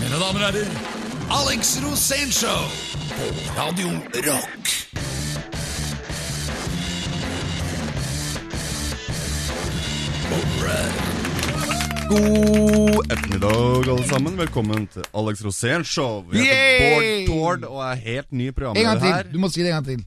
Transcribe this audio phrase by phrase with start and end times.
[0.00, 0.70] Mine damer og herrer,
[1.40, 2.62] Alex Rosénshow
[3.16, 3.26] på
[3.58, 3.88] Radio
[4.26, 4.70] Rock.
[12.10, 14.38] God ettermiddag, alle sammen.
[14.38, 16.24] Velkommen til Alex Rosén Show.
[16.32, 19.32] Jeg heter Bård Tord og er helt ny En gang programleder til.
[19.32, 20.04] Du må si det en gang til.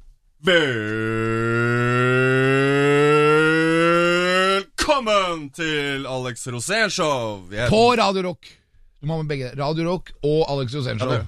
[4.84, 7.48] Velkommen til Alex Rosén Show.
[7.52, 8.62] Jeg, På Radio Rock.
[9.04, 9.49] Du må ha med begge.
[9.59, 11.09] Radio Rock og Alex Josenshow.
[11.11, 11.17] Show.
[11.20, 11.25] Ja,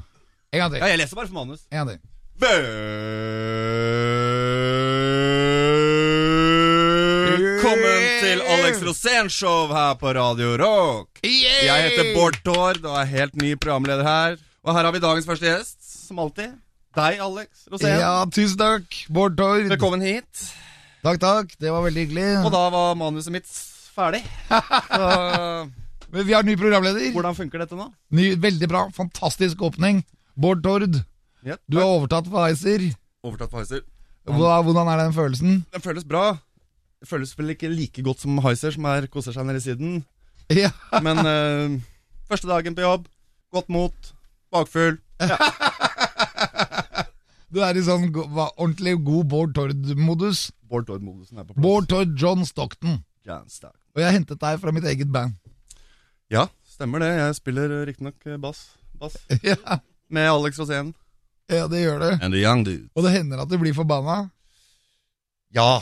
[0.56, 0.80] En gang til.
[0.80, 1.66] ja, jeg leser bare for manus.
[1.72, 2.00] En gang til.
[7.36, 11.20] Velkommen til Alex Rosén Show her på Radio Rock.
[11.26, 14.40] Jeg heter Bård Tord og er helt ny programleder her.
[14.64, 16.56] Og her har vi dagens første gjest, som alltid.
[16.96, 18.00] Deg, Alex Rosén.
[18.00, 19.68] Ja, tusen takk, Bård Tord.
[19.68, 20.48] Velkommen hit.
[21.04, 21.58] Takk, takk.
[21.60, 22.30] Det var veldig hyggelig.
[22.46, 23.52] Og da var manuset mitt
[23.96, 24.24] ferdig.
[24.96, 25.12] Så,
[26.12, 27.12] Vi har ny programleder.
[27.14, 27.88] hvordan funker dette nå?
[28.12, 28.86] Ny, veldig bra.
[28.94, 30.04] Fantastisk åpning.
[30.36, 31.02] Bård Tord,
[31.46, 32.82] Ja, du har overtatt for Heiser.
[33.24, 33.82] Overtatt for Heiser.
[34.26, 35.66] Hvordan er den følelsen?
[35.74, 36.38] Den føles bra.
[37.00, 40.04] Det føles vel ikke like godt som Heiser, som er koser seg nede i siden.
[40.54, 40.70] Ja.
[41.02, 41.82] Men eh,
[42.30, 43.08] første dagen på jobb,
[43.52, 44.12] godt mot,
[44.54, 45.00] bakfull.
[47.56, 50.50] Du er i sånn ordentlig god Bård Tord-modus.
[50.68, 51.64] Bård Tord-modusen er på plass.
[51.64, 52.98] Bård Tord John Stockton.
[53.26, 53.80] John Stockton.
[53.96, 55.38] Og jeg har hentet deg fra mitt eget band.
[56.36, 57.10] Ja, stemmer det.
[57.16, 58.66] Jeg spiller riktignok bass.
[59.00, 59.16] bass.
[59.48, 59.80] Ja,
[60.12, 60.94] Med Alex Rosén.
[61.50, 62.14] ja, det gjør det.
[62.22, 62.90] And the young dude.
[62.96, 64.26] Og det hender at du blir forbanna.
[65.56, 65.80] Ja.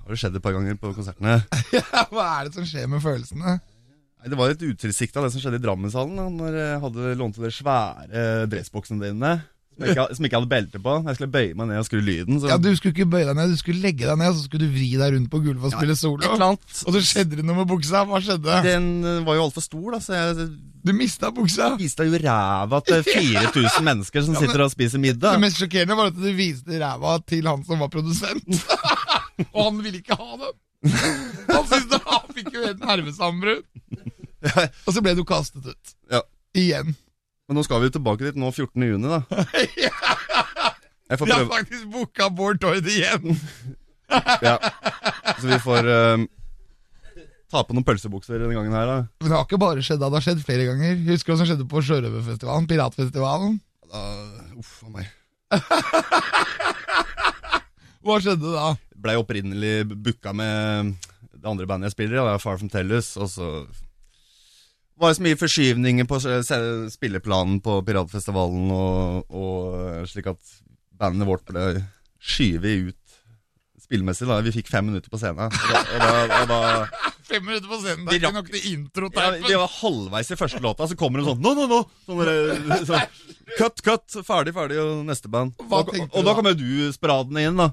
[0.00, 1.40] Har det skjedd et par ganger på konsertene.
[1.76, 3.58] Ja, Hva er det som skjer med følelsene?
[3.60, 6.16] Nei, Det var et utilsikta det som skjedde i Drammenshallen.
[6.18, 9.34] da, Når jeg hadde lånte de svære dressboksene dine.
[9.80, 10.94] Som jeg, ikke, som jeg ikke hadde belte på.
[11.08, 12.36] Jeg skulle bøye meg ned og skru lyden.
[12.42, 14.66] Så Ja, Du skulle ikke bøye deg ned, du skulle legge deg ned, så skulle
[14.68, 16.20] du vri deg rundt på gulvet og spille solo.
[16.36, 16.82] annet.
[16.84, 18.02] Og så skjedde det noe med buksa.
[18.10, 18.58] Hva skjedde?
[18.66, 20.50] Den eh, var jo altfor stor, da, så jeg
[20.84, 21.70] Du mista buksa.
[21.72, 25.38] Du viste jo ræva til 4000 mennesker som sitter og spiser middag.
[25.38, 28.60] Det mest sjokkerende var at du viste ræva til han som var produsent.
[29.56, 30.56] og han ville ikke ha den.
[31.50, 33.64] Han syntes han fikk jo et nervesammenbrudd.
[34.86, 35.94] Og så ble du kastet ut.
[36.12, 36.20] Ja.
[36.56, 36.94] Igjen.
[37.50, 38.84] Men nå skal vi jo tilbake dit nå 14.
[38.86, 39.24] juni, da.
[41.10, 43.40] Jeg får Vi har prøve faktisk booka Bård Tord igjen.
[44.46, 44.52] ja.
[45.34, 46.22] Så vi får eh,
[47.50, 49.00] ta på noen pølsebukser denne gangen her, da.
[49.18, 50.94] Men det har ikke bare skjedd da, det har skjedd flere ganger.
[51.10, 52.70] Husker du hva som skjedde på Sjørøverfestivalen?
[52.70, 53.58] Piratfestivalen?
[53.90, 54.02] da
[54.60, 55.10] uff a meg.
[58.06, 58.68] Hva skjedde da?
[58.94, 60.94] Blei opprinnelig booka med
[61.34, 63.48] det andre bandet jeg spiller i, da, Far From Tellus, og så
[65.00, 66.18] var det så mye forskyvninger på
[66.92, 70.56] spilleplanen på Piratfestivalen, og, og slik at
[71.00, 71.84] bandet vårt ble
[72.20, 73.00] skyvet ut
[73.90, 74.28] spillmessig.
[74.28, 75.50] da Vi fikk fem minutter på scenen.
[75.50, 76.60] Og da, og da, og da
[77.30, 79.44] Fem minutter på scenen, det er ikke nok til ja, introteipen.
[79.46, 81.78] Vi var halvveis i første låta, så kommer det sånn Nå, nå, nå!
[82.08, 82.22] Sånn,
[82.88, 83.20] sånn,
[83.54, 85.54] cut, cut, ferdig, ferdig, og neste band.
[85.62, 86.34] Hva og, og da da?
[86.40, 87.70] kommer du spradende inn, da.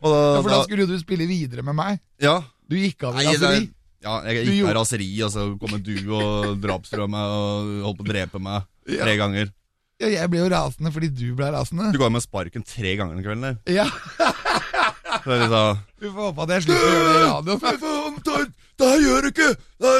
[0.00, 2.00] Og da, Ja, for da da skulle du spille videre med meg.
[2.24, 2.38] Ja.
[2.68, 3.68] Du gikk av i Nei, det, raseri.
[4.04, 8.06] Ja, jeg gikk med raseri, og så kommer du og drapstrua meg og holdt på
[8.06, 9.50] å drepe meg tre ganger.
[9.98, 11.90] Ja, jeg ble jo rasende fordi du ble rasende.
[11.94, 13.80] Du ga meg sparken tre ganger den kvelden der.
[13.80, 13.88] Ja,
[15.24, 15.62] Så jeg sa
[15.98, 18.52] Vi får håpe at jeg slipper å gjøre det i radioen.
[18.78, 19.48] Det her gjør du ikke!
[19.82, 19.92] Det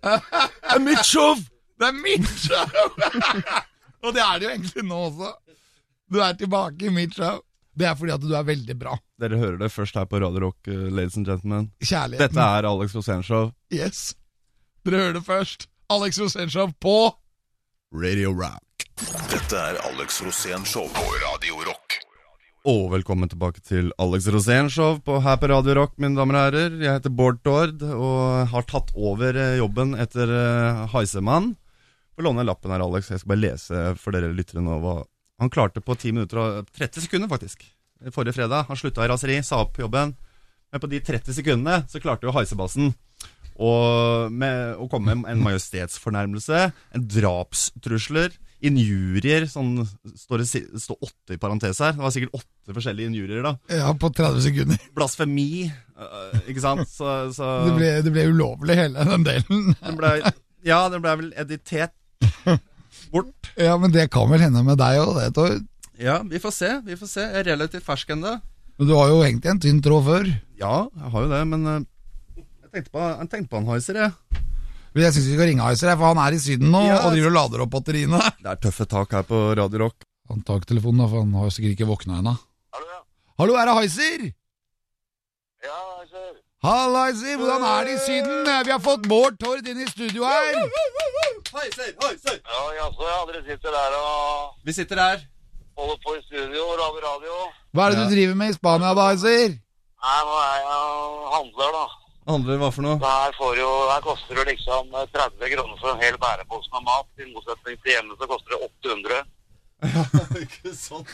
[0.00, 1.34] det er mitt show!
[1.80, 2.64] Det er mitt show!
[4.04, 5.32] Og det er det jo egentlig nå også.
[6.10, 7.42] Du er tilbake i mitt show.
[7.78, 8.96] Det er fordi at du er veldig bra.
[9.20, 11.70] Dere hører det først her på Radio Rock, uh, ladies and gentlemen.
[11.82, 12.26] Kjærligheten.
[12.26, 13.52] Dette er Alex Rosenshov.
[13.72, 14.02] Yes.
[14.84, 15.68] Dere hører det først.
[15.90, 16.96] Alex Rosenshov på
[17.94, 18.86] Radio Rock.
[19.30, 22.00] Dette er Alex Rosenshov på Radio Rock.
[22.68, 26.74] Og velkommen tilbake til Alex Rosénshow på, her på Radio Rock, mine damer og herrer.
[26.76, 31.54] Jeg heter Bård Tord og har tatt over eh, jobben etter uh, Heisemann.
[32.12, 33.08] Få låne lappen her, Alex.
[33.08, 34.98] Jeg skal bare lese for dere lyttere nå hva
[35.40, 37.64] han klarte på 10 minutter og 30 sekunder, faktisk.
[38.14, 38.66] Forrige fredag.
[38.68, 40.14] Han slutta i raseri, sa opp jobben.
[40.70, 42.92] Men på de 30 sekundene så klarte jo Heisebassen
[43.60, 43.70] å,
[44.32, 46.60] med, å komme med en majestetsfornærmelse,
[46.96, 49.86] en drapstrusler, injurier sånn,
[50.20, 51.94] står det står åtte i parentes her.
[51.96, 53.54] Det var sikkert åtte forskjellige injurier, da.
[53.72, 54.82] Ja, på 30 sekunder.
[54.96, 55.64] Blasfemi,
[55.96, 56.84] øh, ikke sant?
[56.92, 59.70] Så, så Det ble, det ble ulovlig, hele den delen.
[59.80, 60.12] den ble,
[60.68, 61.96] Ja, den ble vel editert
[63.12, 63.50] bort.
[63.56, 65.66] Ja, men det kan vel hende med deg òg, det, Tord.
[66.00, 66.70] Ja, vi får se.
[66.86, 68.38] vi får se Jeg er relativt fersk ennå.
[68.80, 70.28] Men du har jo hengt i en tynn tråd før.
[70.60, 71.80] Ja, jeg har jo det, men øh,
[72.40, 74.40] jeg tenkte på, jeg tenkte på han Heiser, jeg.
[74.94, 76.96] Men Jeg syns vi skal ringe Heiser, for han er i Syden nå Ja.
[77.04, 78.20] og driver og lader opp batteriene.
[78.40, 80.06] Det er tøffe tak her på Radio Rock.
[80.32, 82.32] Han tar ikke telefonen, da, for han har sikkert ikke våkna ennå.
[82.74, 83.00] Hallo, ja.
[83.42, 84.24] Hallo, er det Heiser?
[86.60, 86.72] Ja,
[87.08, 88.48] jeg hvordan er det i Syden?
[88.66, 90.58] Vi har fått Bård Tord inn i studio her.
[91.54, 92.36] Heiser, heiser!
[92.36, 95.22] Ja, jaså, ja, dere sitter der og Vi sitter her.
[95.80, 97.38] holder på i studio og lager radio.
[97.72, 99.54] Hva er det du driver med i Spania, da, Heiser?
[99.56, 101.86] Nei, nå er jeg handler, da.
[102.28, 102.98] Handler hva for noe?
[103.06, 106.86] Der her, får jo, her koster det liksom 30 kroner for en hel bærepose med
[106.90, 107.08] mat.
[107.16, 109.24] I motsetning til hjemme så koster det 800.
[110.44, 111.08] Ikke sant?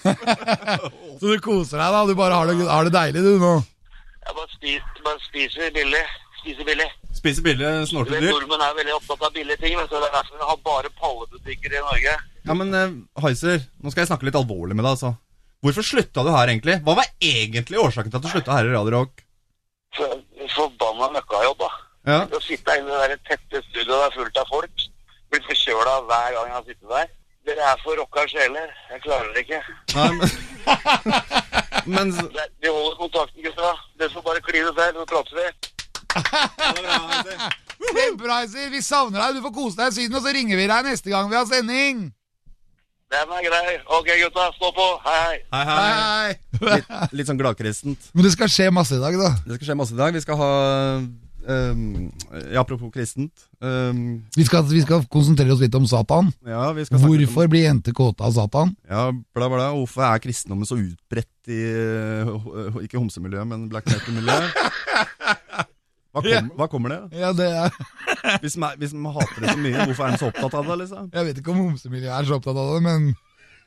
[1.23, 2.03] Så du koser deg, da?
[2.03, 3.55] Du bare har det, har det deilig, du, nå?
[4.27, 6.05] Jeg bare, spis, bare spiser billig.
[6.41, 6.87] Spiser billig.
[7.17, 8.35] Spiser billig, snorter vet, dyrt.
[8.37, 10.91] Nordmenn er veldig opptatt av billige ting, men så det er derfor vi har bare
[11.01, 12.17] pallebutikker i Norge.
[12.47, 15.15] Ja, men eh, Heiser, nå skal jeg snakke litt alvorlig med deg, altså.
[15.65, 16.77] Hvorfor slutta du her, egentlig?
[16.87, 19.23] Hva var egentlig årsaken til at du slutta her i Radio Rock?
[19.97, 20.23] For-
[20.57, 21.71] Forbanna møkkajobb, da.
[22.07, 24.85] Ja, Å sitte inne i det der tette studioet det er fullt av folk.
[25.33, 27.09] Blitt forkjøla hver gang jeg har sittet der.
[27.49, 28.71] Dere er for rocka sjeler.
[28.93, 29.59] Jeg klarer det ikke.
[29.97, 30.29] nei, men
[31.85, 33.73] Men Vi holder kontakten, gutta.
[34.01, 35.47] Dere får bare kline selv, så prater vi.
[37.87, 38.71] Kjempebra, Heiser.
[38.73, 39.37] Vi savner deg.
[39.39, 41.49] Du får kose deg i Syden, og så ringer vi deg neste gang vi har
[41.51, 42.07] sending.
[43.13, 43.77] Den er grei.
[43.99, 44.49] Ok, gutta.
[44.57, 44.87] Stå på.
[45.05, 45.37] Hei, hei.
[45.53, 46.01] Hei, Hei, hei.
[46.01, 46.79] hei.
[46.81, 46.89] Litt,
[47.21, 48.09] litt sånn gladkristent.
[48.17, 49.31] Men det skal skje masse i dag, da.
[49.47, 50.17] Det skal skje masse i dag.
[50.17, 50.51] Vi skal ha
[51.49, 52.11] ehm,
[52.59, 53.33] Apropos kristent.
[53.63, 56.33] ehm, Vi skal, vi skal konsentrere oss litt om Satan.
[56.47, 58.77] ja, snakke om- Hvorfor blir jenter kåte av Satan?
[58.89, 59.71] Ja, bla, bla.
[59.73, 61.61] Hvorfor er kristendommen så utbredt i
[62.27, 64.51] uh, Ikke homsemiljøet, men black metal-miljøet?
[66.17, 67.19] Hva, kom, hva kommer det?
[67.21, 67.71] Ja, det er
[68.41, 70.79] Hvis man, hvis man hater det så mye, hvorfor er man så opptatt av det?
[70.87, 71.11] liksom?
[71.13, 73.15] Jeg vet ikke om homsemiljøet er så opptatt av det, men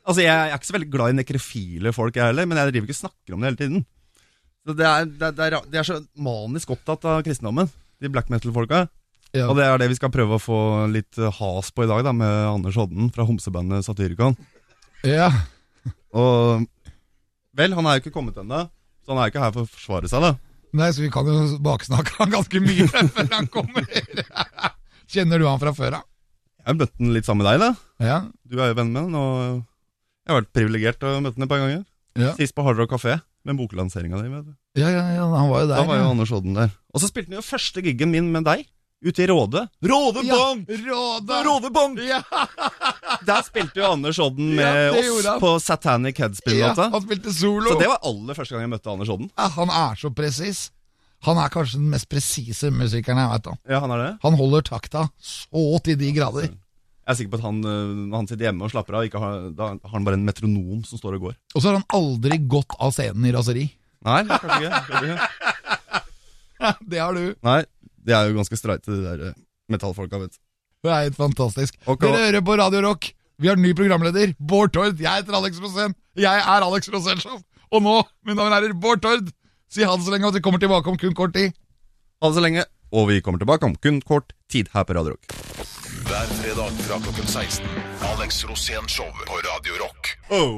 [0.08, 2.88] Altså, Jeg er ikke så veldig glad i nekrofile folk, jeg heller, men jeg driver
[2.88, 3.86] ikke og snakker om det hele tiden.
[4.77, 7.69] Det er, det, er, det, er, så manisk opptatt av kristendommen,
[8.00, 8.88] de black metal-folka.
[9.33, 9.48] ja.
[9.48, 10.60] Og det er det vi skal prøve å få
[10.92, 14.38] litt eh, has på i dag, da, med Anders Hodden fra homsebandet Satyricon.
[15.07, 15.31] ja.
[16.10, 16.66] Og
[17.54, 18.63] vel, han er jo ikke kommet ennå,
[19.06, 20.31] så han er ikke her for å forsvare seg, da.
[20.80, 23.86] Nei, så vi kan jo baksnakke han ganske mye før han kommer.
[25.13, 26.06] Kjenner du han fra før av?
[26.60, 28.06] Jeg har møtt han litt sammen med deg, da.
[28.06, 28.18] Ja.
[28.45, 29.63] Du er jo venn med han, og
[30.30, 31.81] jeg har vært privilegert å møte han et par ganger.
[32.19, 32.33] Ja.
[32.38, 33.15] Sist på Hard Rock Café,
[33.47, 34.30] med boklanseringa di.
[34.33, 34.53] vet du.
[34.81, 35.77] Ja, ja, ja, han var jo der.
[35.80, 36.09] Da var jo ja.
[36.12, 36.69] Anders Odden der.
[36.94, 38.65] Og så spilte han jo første giggen min med deg,
[39.06, 39.62] ute i Råde.
[39.86, 40.68] Råde Ja, Bank!
[40.86, 41.38] Råde!
[41.47, 42.00] Råde Bank!
[42.03, 42.19] Ja,
[43.30, 46.89] Der spilte jo Anders Odden med oss på Satanic ja, Headspill-låta.
[46.91, 47.71] han spilte solo.
[47.71, 49.31] så det var aller første gang jeg møtte Anders Odden.
[49.38, 50.65] ja, han er så presis.
[51.27, 53.57] Han er kanskje den mest presise musikeren jeg vet om.
[53.68, 54.12] Ja, han er det.
[54.24, 56.51] Han holder takta så til de grader.
[57.10, 59.38] Jeg er sikker på at han, når han sitter hjemme og slapper av, ikke har,
[59.58, 61.38] da har han bare en metronom som står og går.
[61.58, 63.64] Og så har han aldri gått av scenen i raseri.
[64.06, 64.82] Nei, kanskje ikke.
[64.92, 66.04] Kanskje ikke.
[66.92, 67.24] Det har du.
[67.50, 67.58] Nei,
[68.06, 69.34] de er jo ganske streite, de der øh,
[69.74, 70.40] metallfolka, vet du.
[70.86, 71.82] Det er helt fantastisk.
[71.90, 72.12] Okay.
[72.14, 73.10] Dere hører på Radio Rock.
[73.42, 75.02] Vi har ny programleder, Bård Tord.
[75.02, 75.98] Jeg heter Alex Rosén.
[76.20, 77.42] Jeg er Alex Rosénshow.
[77.74, 79.34] Og nå, mine damer og herrer, Bård Tord.
[79.74, 81.58] Si ha det så lenge at vi kommer tilbake om kun kort tid.
[82.22, 85.18] Ha det så lenge, og vi kommer tilbake om kun kort tid her på Radio
[85.18, 85.38] Rock.
[86.10, 87.66] Hver fredag fra klokken 16.
[88.02, 90.18] Alex Rosén Show på Radio Rock.
[90.34, 90.50] Oh,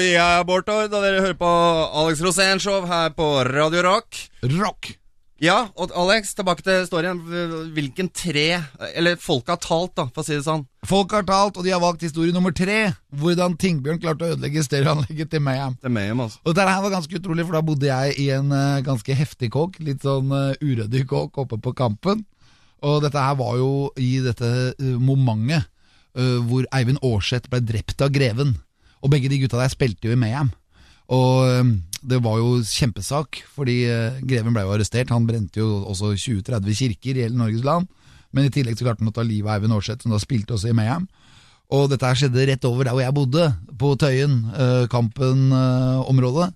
[0.00, 1.50] Jeg er Bård da og dere hører på
[2.00, 4.16] Alex Rosén Show her på Radio Rock.
[4.56, 4.94] Rock.
[5.42, 7.18] Ja, og Alex, tilbake til storyen.
[7.74, 8.62] Hvilken tre
[8.94, 10.64] Eller folk har talt, da, for å si det sånn.
[10.88, 12.94] Folk har talt, og de har valgt historie nummer tre.
[13.20, 15.74] Hvordan Tingbjørn klarte å ødelegge stereoanlegget til Mayhem.
[15.82, 16.40] Til Mayhem, altså.
[16.46, 19.50] Og dette her var ganske utrolig, for da bodde jeg i en uh, ganske heftig
[19.52, 19.76] kåk.
[19.84, 22.22] Litt sånn uh, uryddig kåk oppe på Kampen.
[22.82, 23.70] Og dette her var jo
[24.00, 25.68] i dette eh, momentet
[26.18, 28.56] uh, hvor Eivind Aarseth ble drept av greven.
[29.02, 30.50] Og begge de gutta der spilte jo i Mayhem.
[31.12, 33.84] Og eh, det var jo kjempesak, fordi
[34.26, 35.12] greven ble jo arrestert.
[35.14, 37.86] Han brente jo også 20-30 kirker i hele Norges land.
[38.34, 40.56] Men i tillegg så klarte han å ta livet av Eivind Aarseth, som da spilte
[40.56, 41.06] også i Mayhem.
[41.72, 43.44] Og dette her skjedde rett over der hvor jeg bodde,
[43.80, 44.34] på Tøyen,
[44.92, 46.50] Kampen-området.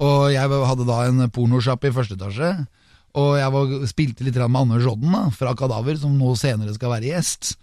[0.00, 2.54] og jeg hadde da en pornosjappe i første etasje.
[3.18, 6.94] Og jeg var, spilte litt med Anders Odden da, fra Kadaver, som nå senere skal
[6.94, 7.56] være gjest.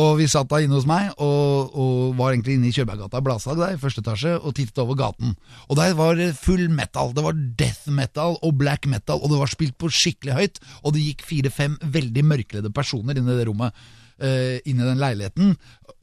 [0.00, 3.58] Og vi satt da inne hos meg, og, og var egentlig inne i Kjøbergata Bladsalg
[3.58, 5.34] der, i første etasje, og tittet over gaten.
[5.66, 7.10] Og der var full metal.
[7.16, 10.60] Det var death metal og black metal, og det var spilt på skikkelig høyt.
[10.84, 13.74] Og det gikk fire-fem veldig mørkledde personer inn i det rommet,
[14.20, 15.54] inn i den leiligheten,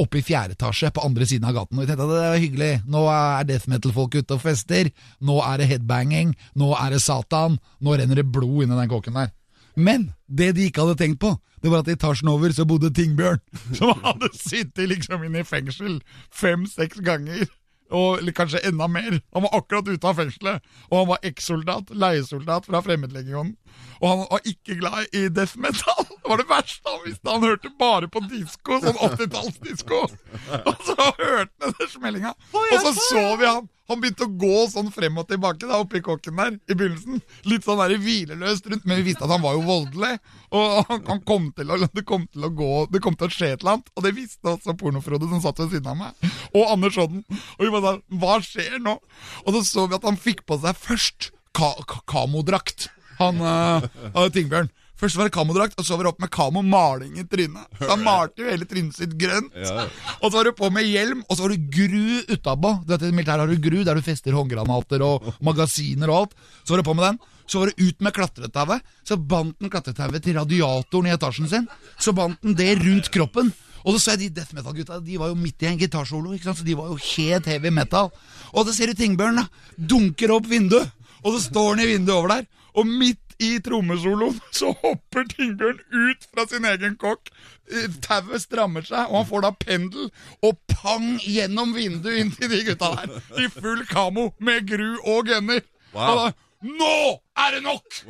[0.02, 1.78] oppe i fjerde etasje på andre siden av gaten.
[1.78, 2.72] Og vi tenkte at det var hyggelig.
[2.90, 4.92] Nå er death metal-folk ute og fester.
[5.26, 6.36] Nå er det headbanging.
[6.58, 7.58] Nå er det Satan.
[7.82, 9.34] Nå renner det blod inn i den kåken der.
[9.78, 12.90] Men det de ikke hadde tenkt på, det var at i etasjen over så bodde
[12.94, 13.42] Tingbjørn,
[13.78, 16.00] som hadde sittet liksom inne i fengsel
[16.34, 17.46] fem-seks ganger.
[17.92, 19.20] Og kanskje enda mer.
[19.34, 23.54] Han var akkurat ute av fengselet, og han var ekssoldat, leiesoldat fra Fremmedlegionen.
[24.02, 26.04] Og han var ikke glad i death metal.
[26.28, 27.32] Det var det verste han visste.
[27.32, 30.02] Han hørte bare på disko, sånn 80-tallsdisko.
[30.60, 33.70] Og så hørte han den smellinga, og så så vi han.
[33.88, 37.22] Han begynte å gå sånn frem og tilbake da, oppi kåken der i begynnelsen.
[37.48, 40.18] Litt sånn der hvileløst rundt, men vi visste at han var jo voldelig.
[40.52, 43.34] Og han, han kom til å, det kom til å gå Det kom til å
[43.34, 43.94] skje et eller annet.
[43.96, 46.36] Og det visste også Pornofrode som satt ved siden av meg.
[46.54, 47.24] Og Anders Odden.
[47.58, 48.98] Og vi bare sånn Hva skjer nå?
[49.46, 51.72] Og så så vi at han fikk på seg først ka
[52.10, 52.90] kamodrakt.
[53.18, 54.70] Han uh, Tingbjørn.
[54.98, 57.68] Først var det kamodrakt, og så var det opp med kamomaling i trynet.
[57.78, 59.54] Så han malte jo hele trynet sitt grønt.
[59.54, 62.72] Og så var det på med hjelm, og så var det gru utapå.
[62.84, 66.34] Du vet, I militæret har du gru, der du fester håndgranater og magasiner og alt.
[66.64, 67.22] Så var det på med den.
[67.48, 68.90] Så var det ut med klatretauet.
[69.08, 71.70] Så bandt den klatretauet til radiatoren i etasjen sin.
[72.02, 73.54] Så bandt den det rundt kroppen.
[73.86, 74.98] Og så så jeg de death metal-gutta.
[75.06, 76.60] De var jo midt i en gitarsolo, ikke sant?
[76.60, 78.10] så de var jo helt heavy metal.
[78.52, 79.46] Og så ser du Tingbjørn, da.
[79.78, 80.92] Dunker opp vinduet.
[81.24, 82.50] Og så står han i vinduet over der.
[82.78, 87.30] Og midt i trommesoloen så hopper Tingbjørn ut fra sin egen kokk.
[87.72, 90.10] Eh, Tauet strammer seg, og han får da pendel
[90.46, 93.22] og pang gjennom vinduet inn til de gutta der.
[93.38, 95.64] I full kamo med gru og gunner.
[95.94, 96.10] Wow.
[96.10, 96.36] Og da
[96.68, 96.94] Nå
[97.38, 98.00] er det nok!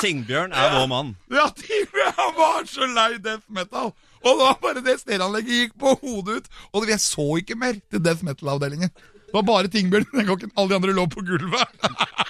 [0.00, 1.10] Tingbjørn er vår mann.
[1.32, 3.92] Ja, Tingbjørn var så lei death metal.
[4.24, 6.48] Og det var bare det stereoanlegget gikk på hodet ut.
[6.72, 8.94] Og jeg så ikke mer til death metal-avdelingen.
[9.28, 10.50] Det var bare Tingbjørn den gangen.
[10.56, 11.74] Alle de andre lå på gulvet.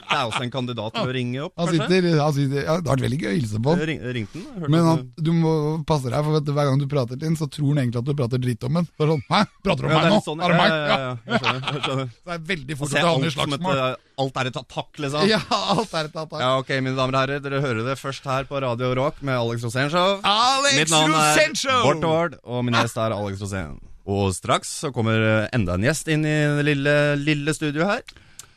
[0.08, 2.88] Det er også en kandidat til å ringe opp, Han sitter, han sitter, ja, Det
[2.88, 3.74] har vært veldig gøy å hilse på.
[3.86, 4.46] Ring, ringte den?
[4.56, 5.52] Hørte Men han, du må
[5.86, 8.00] passe deg, for vet du, hver gang du prater til han, så tror han egentlig
[8.00, 8.88] at du prater dritt om han.
[8.88, 9.40] Så det sånn, Hæ?
[9.68, 10.20] Prater du om ja, meg nå?
[10.26, 10.70] sånn, er det meg?
[10.74, 11.12] ja, Ja.
[11.28, 12.08] jeg skjønner, jeg skjønner.
[12.28, 13.82] Det er veldig fort at havner i slagsmål.
[13.84, 15.28] eh, alt er et attakk, liksom.
[15.30, 15.40] Ja,
[15.76, 16.40] alt er et attakk.
[16.42, 19.36] Ja, ok, mine damer og herrer, dere hører det først her på Radio Rock med
[19.38, 20.18] Alex Rosénshow.
[20.24, 21.84] Alex Mitt navn er!
[21.84, 23.76] Bård Tord, og min gjest er Alex Rosén.
[24.08, 28.04] Og straks så kommer enda en gjest inn i det lille, lille studioet her.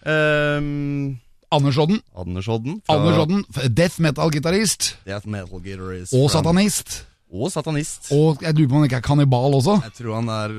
[0.07, 1.19] Um,
[1.51, 1.99] Anders Odden.
[2.15, 2.79] Anders Odden.
[2.85, 3.43] fra Anders Odden,
[3.75, 4.93] death metal-gitarist.
[5.05, 7.01] Death metal-gitarist Og satanist.
[7.31, 8.07] Og satanist.
[8.15, 9.81] Og jeg lurer på om han ikke er kannibal også.
[9.83, 10.55] Jeg tror han er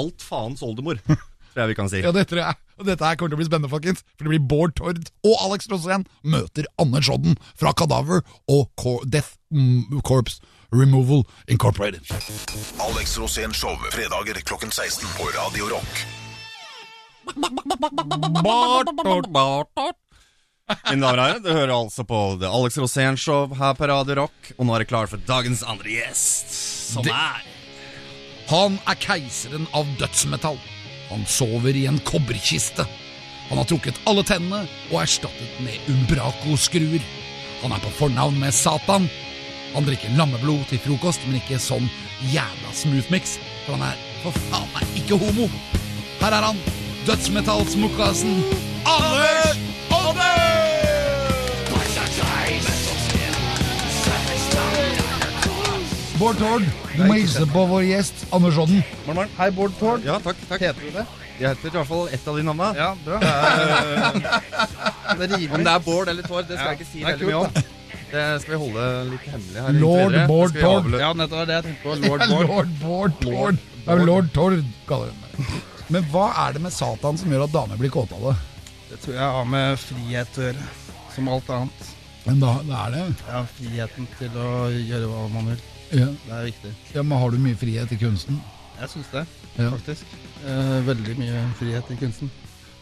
[0.00, 0.98] alt faens oldemor,
[1.54, 2.02] tror jeg vi kan si.
[2.02, 2.58] Ja, det tror jeg.
[2.80, 4.02] Og dette her kommer til å bli spennende, folkens.
[4.16, 9.36] For det blir Bård Tord og Alex Rosén møter Anders Odden fra Kadaver og Death
[9.54, 10.40] mm, Corps
[10.72, 12.02] Removal Incorporated.
[12.78, 16.06] Alex Rosén Show, fredager klokken 16 på Radio Rock.
[20.90, 24.14] Mine damer og herrer, du hører altså på The Alex Rosén Show her på Radio
[24.22, 24.52] Rock.
[24.58, 26.52] Og nå er det klart for dagens andre gjest,
[26.94, 27.42] som Det- er
[28.50, 30.58] Han er keiseren av dødsmetall.
[31.08, 32.84] Han sover i en kobberkiste.
[33.48, 37.00] Han har trukket alle tennene og erstattet med umbraco-skruer.
[37.62, 39.08] Han er på fornavn med Satan.
[39.74, 41.86] Han drikker lammeblod til frokost, men ikke sånn
[42.32, 43.36] jævla smoothmix,
[43.66, 45.46] for han er for faen meg ikke homo.
[46.20, 46.58] Her er han,
[47.08, 48.42] dødsmetallsmokkasen
[48.90, 49.62] Anders
[49.94, 50.30] Odde!
[56.20, 56.64] Bård Tord,
[56.98, 58.82] du må hilse på vår gjest Anders Odden.
[59.38, 60.02] Hei, Bård Tord.
[60.04, 60.36] Ja, takk.
[60.50, 60.60] takk.
[60.60, 61.04] Heter du det?
[61.40, 62.74] Jeg heter i hvert fall ett av de navnene.
[62.76, 63.20] Ja, bra.
[65.16, 65.54] Det rimer.
[65.56, 67.30] Om det er Bård eller Tord, det skal Ja, jeg ikke si det er veldig
[67.30, 67.78] mye om.
[68.10, 69.72] Det skal vi holde litt hemmelig her.
[69.78, 70.16] Lord.
[70.30, 70.90] Bård Det Tord.
[70.92, 71.94] Ja, Ja, nettopp det jeg tenkte på.
[72.06, 72.48] Lord Ja, Bård.
[72.48, 73.60] Lord Bård Tord.
[73.84, 75.60] Det er jo Lord Tord, kaller de det.
[75.90, 78.36] Men hva er det med Satan som gjør at damer blir kåte av det?
[78.90, 80.66] Det tror jeg har med frihet å gjøre,
[81.14, 81.88] som alt annet.
[82.26, 83.04] Men da, det er det.
[83.30, 85.62] Ja, friheten til å gjøre hva man vil.
[85.90, 86.06] Ja.
[86.26, 86.72] Det er viktig.
[86.94, 88.40] ja, Men har du mye frihet i kunsten?
[88.80, 89.24] Jeg syns det,
[89.58, 89.70] Ja.
[89.70, 90.04] faktisk.
[90.46, 92.30] Eh, veldig mye frihet i kunsten.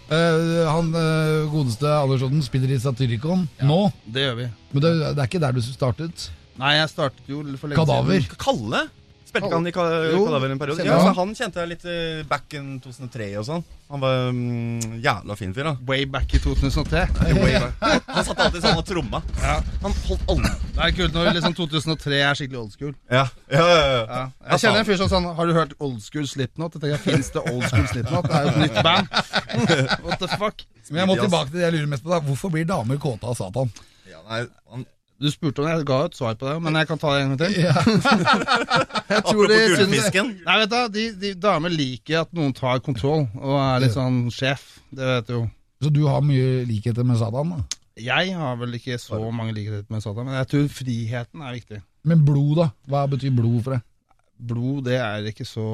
[0.08, 4.46] Eh, han uh, godeste Anders Odden spiller i Satyricon nå, Det gjør vi.
[4.72, 6.30] men det, det er ikke der du startet.
[6.58, 8.22] Nei, jeg startet jo for lenge Kadaver.
[8.24, 8.38] siden.
[8.40, 8.80] Kalle?
[9.28, 10.84] Spilte han i Ka- Jo, Kadaver en periode?
[10.86, 11.04] Ja, jeg.
[11.04, 13.64] så Han kjente jeg litt eh, back in 2003 og sånn.
[13.88, 15.72] Han var um, jævla fin fyr, da.
[15.88, 17.02] Way back i 2003.
[17.42, 18.08] Way back.
[18.08, 19.20] Han satt alltid sånn og tromma.
[19.40, 19.58] Ja.
[19.84, 22.94] Han holdt alle Det er kult når liksom 2003 er skikkelig old school.
[23.12, 24.02] Ja, ja, ja, ja.
[24.08, 24.22] Ja.
[24.54, 26.76] Jeg kjenner en fyr som sånn Har du hørt old school Slipknot?
[26.76, 28.28] Jeg tenker, Fins det old school Slipknot?
[28.28, 29.12] Det er jo et nytt band.
[30.08, 30.64] What the fuck?
[30.90, 32.12] Men jeg må tilbake til det jeg lurer mest på.
[32.14, 33.72] da Hvorfor blir damer kåte av Satan?
[34.08, 34.38] ja nei,
[34.72, 34.86] han,
[35.18, 37.22] Du spurte om det, jeg ga et svar på det, men jeg kan ta det
[37.24, 37.56] en gang til.
[37.64, 37.72] Ja.
[39.08, 42.78] Jeg tror Apropos de syns- Nei, vet du, de, de damer liker at noen tar
[42.84, 44.66] kontroll og er litt sånn sjef.
[44.94, 45.42] Det vet du jo.
[45.82, 47.50] Så du har mye likheter med Satan?
[47.56, 51.56] da Jeg har vel ikke så mange likheter med Satan, men jeg tror friheten er
[51.56, 51.80] viktig.
[52.06, 52.68] Men blod, da?
[52.86, 53.86] Hva betyr blod for deg?
[54.38, 55.64] Blod det er ikke så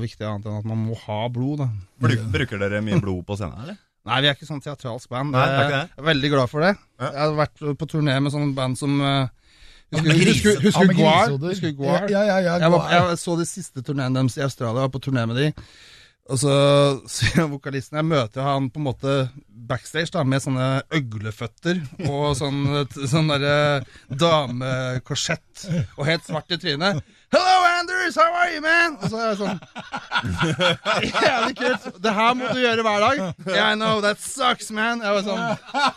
[0.00, 1.60] viktig annet enn at man må ha blod.
[1.60, 1.68] da.
[2.00, 3.76] Bruker dere mye blod på scenen, eller?
[4.06, 5.34] Nei, vi er ikke sånn teatralsk band.
[5.34, 5.88] Nei, det er ikke det.
[5.90, 6.76] Jeg er veldig glad for det.
[7.00, 7.08] Ja.
[7.08, 9.26] Jeg har vært på turné med sånne band som uh,
[9.94, 11.34] Husker du Ja, Guar?
[11.46, 12.06] Husker Guar?
[12.10, 14.94] Ja, ja, ja, Jeg, var, jeg så de siste turnéene deres i Australia, jeg var
[14.94, 15.50] på turné med de.
[16.26, 16.54] Og så
[17.16, 19.16] sier vokalisten Jeg møter han på en måte
[19.66, 22.60] backstage da med sånne øgleføtter og sånn,
[22.94, 27.02] sånn derre damekorsett og helt svart i trynet.
[27.34, 28.06] Hello, Andrew!
[28.06, 28.96] Boris, how are you, man?
[29.02, 29.58] Og så er jeg sånn
[31.26, 31.86] Jævlig kult.
[32.04, 33.22] Det her må du gjøre hver dag.
[33.48, 35.02] Yeah, I know, that sucks, man.
[35.02, 35.42] Jeg var sånn,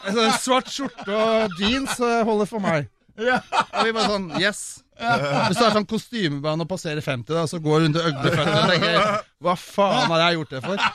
[0.09, 2.89] en sånn Svart skjorte og jeans eh, holder for meg.
[3.19, 4.61] Og vi bare sånn Yes.
[4.99, 8.57] Hvis du er sånn kostymeband og passerer 50, da, så går du rundt i øgleføtter
[8.57, 9.05] og tenker
[9.45, 10.87] Hva faen har jeg gjort det for?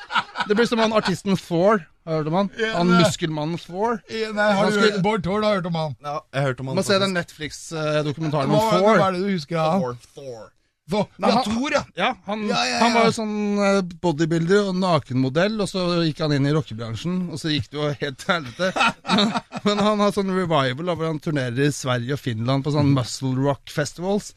[0.44, 1.86] Det blir som han artisten Thor.
[2.04, 2.50] Hørte man?
[2.74, 2.90] han?
[2.98, 4.02] Muskelmannen Thor.
[4.10, 5.94] Nei, har du hørt, Bård Tord har hørt om han.
[6.04, 8.98] Ja, jeg hørte om han må se den Netflix-dokumentaren om Thor.
[8.98, 9.80] hva er det du husker av han?
[9.86, 9.96] Thor.
[10.18, 10.50] Thor.
[10.92, 11.82] Nei, Ja, han- Thor, ja.
[11.96, 12.78] Ja, han, Ja, ja, ja.
[12.82, 17.30] han var jo sånn eh, bodybuilder og nakenmodell, og så gikk han inn i rockebransjen,
[17.32, 18.72] og så gikk det jo helt til helvete.
[19.14, 19.32] Men,
[19.64, 23.32] men han har sånn revival hvor han turnerer i Sverige og Finland på sånn muscle
[23.40, 24.34] rock festivals.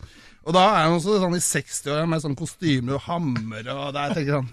[0.48, 4.14] Og da er han også sånn i 60-åra med sånn kostymer og hammer og der
[4.16, 4.46] tenker jeg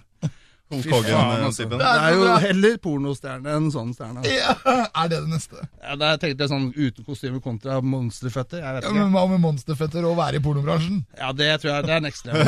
[0.82, 1.66] faen, altså.
[1.70, 4.24] Det er jo heller pornostjerne enn sånn stjerne.
[4.28, 4.54] ja.
[4.64, 5.62] Er det det neste?
[5.82, 8.62] Ja, der tenkte jeg sånn uten kostyme kontra monsterføtter.
[8.62, 11.04] Jeg vet Ja, men Hva med monsterføtter og være i pornobransjen?
[11.18, 12.44] Ja, det tror jeg det er next level.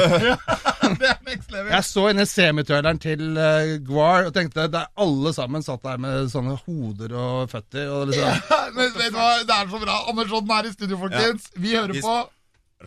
[1.00, 1.70] det er next level.
[1.74, 6.00] Jeg så inne semitraileren til uh, Gwar og tenkte det er alle sammen satt der
[6.02, 7.90] med sånne hoder og føtter.
[7.92, 8.44] Og liksom,
[8.76, 10.00] Men vet du hva, det er så bra.
[10.10, 11.50] Anders Odden er i studio, folkens.
[11.56, 12.16] Vi hører på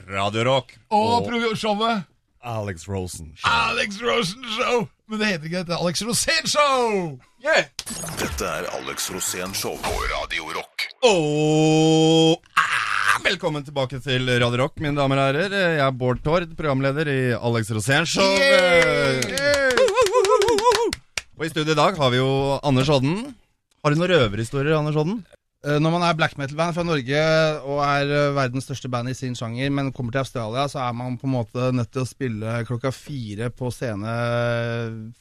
[0.10, 2.06] Radio Rock og og showet
[2.46, 3.34] Alex Rosen.
[3.44, 4.88] Alex Rosen Show.
[5.10, 5.78] Men det heter ikke dette.
[5.82, 7.16] Alex Rosén Show!
[7.42, 7.66] Yeah.
[8.20, 10.84] Dette er Alex Rosén Show på Radio Rock.
[11.02, 15.56] Oh, ah, velkommen tilbake til Radio Rock, mine damer og herrer.
[15.56, 18.38] Jeg er Bård Tord, programleder i Alex Rosén Show.
[21.40, 22.30] Og i studio i dag har vi jo
[22.62, 23.32] Anders Odden.
[23.82, 25.24] Har du noen røverhistorier, Anders Odden?
[25.60, 27.22] Eh, når man er black metal-band fra Norge
[27.68, 30.94] og er eh, verdens største band i sin sjanger, men kommer til Australia, så er
[30.96, 34.14] man på en måte nødt til å spille klokka fire på scene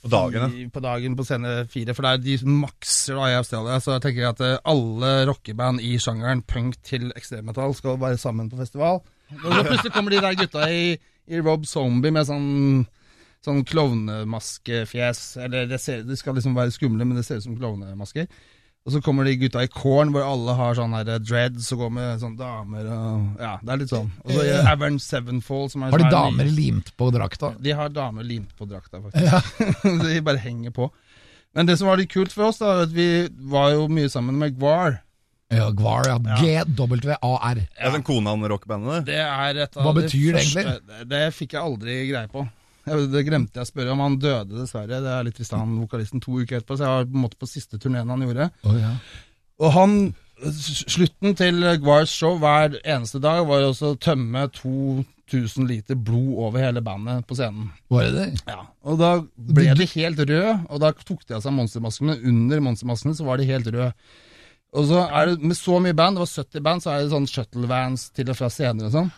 [0.05, 0.69] På dagen, ja.
[0.71, 3.81] På dagen på scene fire, for det er de makser da i Australia.
[3.83, 8.47] Så jeg tenker at eh, alle rockeband i sjangeren punk til ekstremmetall skal være sammen
[8.53, 9.03] på festival.
[9.41, 10.93] Og så plutselig kommer de der gutta i,
[11.27, 12.87] i Rob Zombie med sånn
[13.39, 15.21] Sånn klovnemaskefjes.
[15.45, 18.27] Eller det ser, de skal liksom være skumle, men det ser ut som klovnemasker.
[18.87, 21.91] Og så kommer de gutta i Korn, hvor alle har sånn her dreads og går
[21.93, 24.09] med sånne damer og Ja, det er litt sånn.
[24.25, 24.63] Og så Ja.
[24.73, 27.53] Avern Sevenfold, som er Har de er damer limt på drakta?
[27.61, 29.27] De har damer limt på drakta, faktisk.
[29.29, 29.43] Ja.
[30.07, 30.89] de bare henger på.
[31.55, 34.09] Men det som var litt kult for oss, da, var at vi var jo mye
[34.09, 35.03] sammen med Gwar.
[35.49, 36.19] Ja, Gvar, ja.
[36.43, 37.61] G-W-A-R.
[37.65, 39.07] Det er sånn konan-rockbandet.
[39.09, 40.75] Det er et av Hva betyr det egentlig?
[40.85, 42.45] Det, det fikk jeg aldri greie på.
[43.13, 44.03] Det glemte jeg å spørre om.
[44.05, 45.01] Han døde dessverre.
[45.05, 47.41] Det er litt trist, han vokalisten to uker etterpå, så jeg var på en måte
[47.41, 48.51] på siste turneen han gjorde.
[48.69, 48.95] Oh, ja.
[49.65, 50.01] Og han
[50.39, 56.63] Slutten til Guars show hver eneste dag var også å tømme 2000 liter blod over
[56.63, 57.73] hele bandet på scenen.
[57.91, 58.27] Var det det?
[58.47, 62.15] Ja, Og da ble de helt røde, og da tok de av seg monstermaskene.
[62.15, 63.91] Men under monstermaskene så var de helt røde.
[64.79, 67.13] Og så er det med så mye band, det var 70 band, så er det
[67.17, 69.11] sånn shuttlevans til og fra scener og sånn.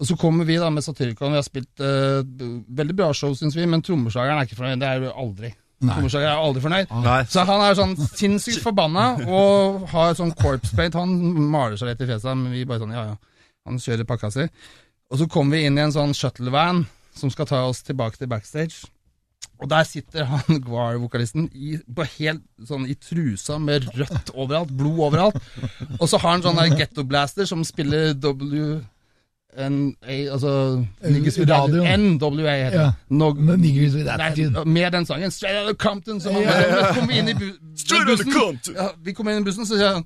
[0.00, 2.22] Og så kommer vi da med Satyricon, vi har spilt uh,
[2.80, 4.80] veldig bra show, syns vi, men trommeslageren er ikke fornøyd.
[4.80, 5.50] Det er jo aldri.
[5.80, 6.94] Trommeslageren er aldri fornøyd.
[7.04, 7.18] Nei.
[7.28, 10.96] Så han er sånn sinnssykt forbanna og har sånn corpse paint.
[10.96, 11.12] Han
[11.52, 13.18] maler seg litt i fjeset, men vi bare sånn, ja ja.
[13.68, 14.46] Han kjører pakka si.
[15.12, 16.86] Og så kommer vi inn i en sånn shuttlevan
[17.16, 18.88] som skal ta oss tilbake til backstage.
[19.60, 21.76] Og der sitter han Gwar-vokalisten i,
[22.68, 25.36] sånn i trusa med rødt overalt, blod overalt.
[25.98, 28.80] Og så har han sånn der ghetto blaster som spiller W
[29.58, 35.30] altså Niggers with NWA heter det no, Niggers with Med den sangen.
[35.30, 36.20] Straight out of Compton.
[36.20, 36.94] Så yeah.
[36.94, 38.58] kom vi inn i bussen.
[39.04, 40.04] Vi kom inn i bussen, så sier han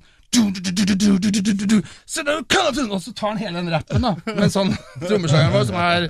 [2.91, 4.15] Og så tar han hele den rappen, da.
[4.35, 4.73] Mens han
[5.07, 6.07] trommeslageren vår, som er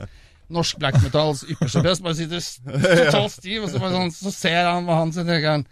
[0.49, 2.41] norsk black metals ypperste best, bare sitter
[3.05, 5.65] totalt stiv, og så, sånn, så ser han hva han sier, tenker han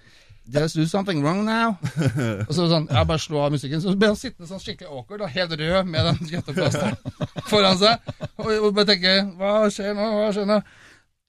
[0.46, 1.78] i do something wrong now?
[2.48, 3.80] Og så sånn, jeg bare slo av musikken.
[3.82, 6.98] Så ble han sittende sånn skikkelig awkward, og helt rød med den gjetteplasteren
[7.52, 8.04] foran seg.
[8.44, 10.60] Og jeg bare tenker, hva skjer nå, hva skjer nå?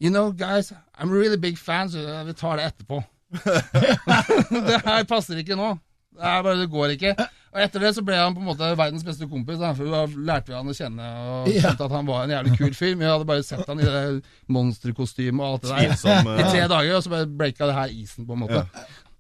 [0.03, 2.99] You know, guys, I'm a really big fan, så vi tar det etterpå.
[4.69, 5.77] det her passer ikke nå.
[6.15, 7.15] Det, her bare, det går ikke.
[7.55, 10.01] Og etter det så ble han på en måte verdens beste kompis, da, for da
[10.11, 11.61] lærte vi han å kjenne og Ja.
[11.69, 12.97] skjønte at han var en jævlig kul fyr.
[12.97, 14.03] Men vi hadde bare sett han i det
[14.51, 17.75] monsterkostymet og alt det der Tvilsom, i eh, tre dager, og så bare breaka det
[17.79, 18.65] her isen, på en måte.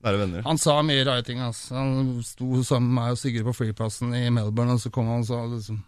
[0.05, 0.43] Ja.
[0.45, 1.39] Han sa mye rare ting.
[1.41, 1.75] Altså.
[1.79, 5.23] Han sto sammen med meg og Sigurd på flyplassen i Melbourne, og så kom han
[5.23, 5.79] og sa liksom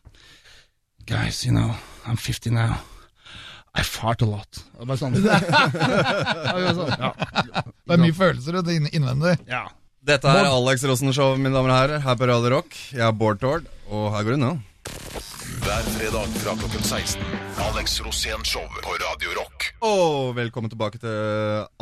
[1.07, 1.75] Guys, you know,
[2.07, 2.79] I'm 50 now.
[3.77, 4.63] I fart a lot.
[4.81, 5.19] Det, sånn.
[5.21, 6.95] sånn.
[7.85, 9.37] Det er mye følelser inn- innvendig.
[9.51, 9.67] ja.
[10.07, 12.77] Dette er Alex Rosen Show, mine damer og herrer, her på Radio Rock.
[12.95, 14.51] Jeg er Bård Tord, og her går det nå.
[15.65, 17.25] Hver fredag fra klokken 16.
[17.65, 19.67] Alex Rosén Show på Radio Rock.
[19.83, 21.11] Og velkommen tilbake til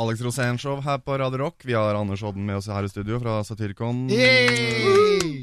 [0.01, 1.67] Alex Rosén Show her på Radio Rock.
[1.69, 4.07] Vi har Anders Odden med oss her i studio fra Satyricon.
[4.09, 5.43] Yay!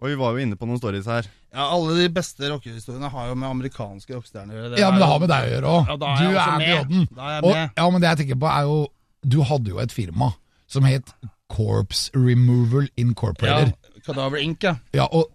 [0.00, 1.28] Og vi var jo inne på noen stories her.
[1.54, 4.80] Ja, Alle de beste rockehistoriene har jo med amerikanske rockestjerner å gjøre.
[4.80, 5.92] Ja, men det har med deg å gjøre òg.
[5.92, 6.72] Ja, da er du jeg også er med.
[6.72, 7.06] pioden.
[7.20, 7.76] Da er jeg Og, med.
[7.84, 8.80] ja, men det jeg tenker på er jo
[9.24, 10.32] Du hadde jo et firma
[10.68, 11.12] som het
[11.52, 13.74] Corpse Removal Incorporated.
[13.74, 14.74] Ja, Cadaver Inc., ja.
[14.94, 15.30] Ja, og,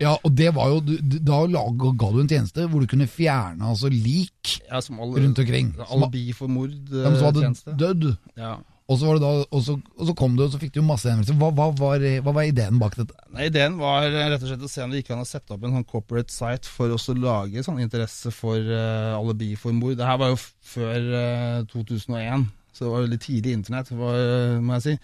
[0.00, 0.80] ja, og det var jo
[1.26, 5.24] Da lag, ga du en tjeneste hvor du kunne fjerne altså lik ja som alle,
[5.24, 5.74] rundt omkring.
[5.88, 6.74] Alibi for mord.
[6.90, 8.14] ja, men som hadde dødd.
[8.38, 8.56] Ja.
[8.84, 10.82] Og så, var det da, og, så, og så kom du, og så fikk du
[10.84, 11.38] masse henvendelser.
[11.40, 13.16] Hva, hva, var, hva var ideen bak dette?
[13.32, 15.56] Nei, Ideen var eh, rett og slett å se om det gikk an å sette
[15.56, 19.96] opp en sånn corporate site for å lage sånn interesse for uh, alibi for mord.
[19.96, 20.40] Det her var jo
[20.74, 24.94] før uh, 2001, så det var veldig tidlig internett, var, eh, må jeg si.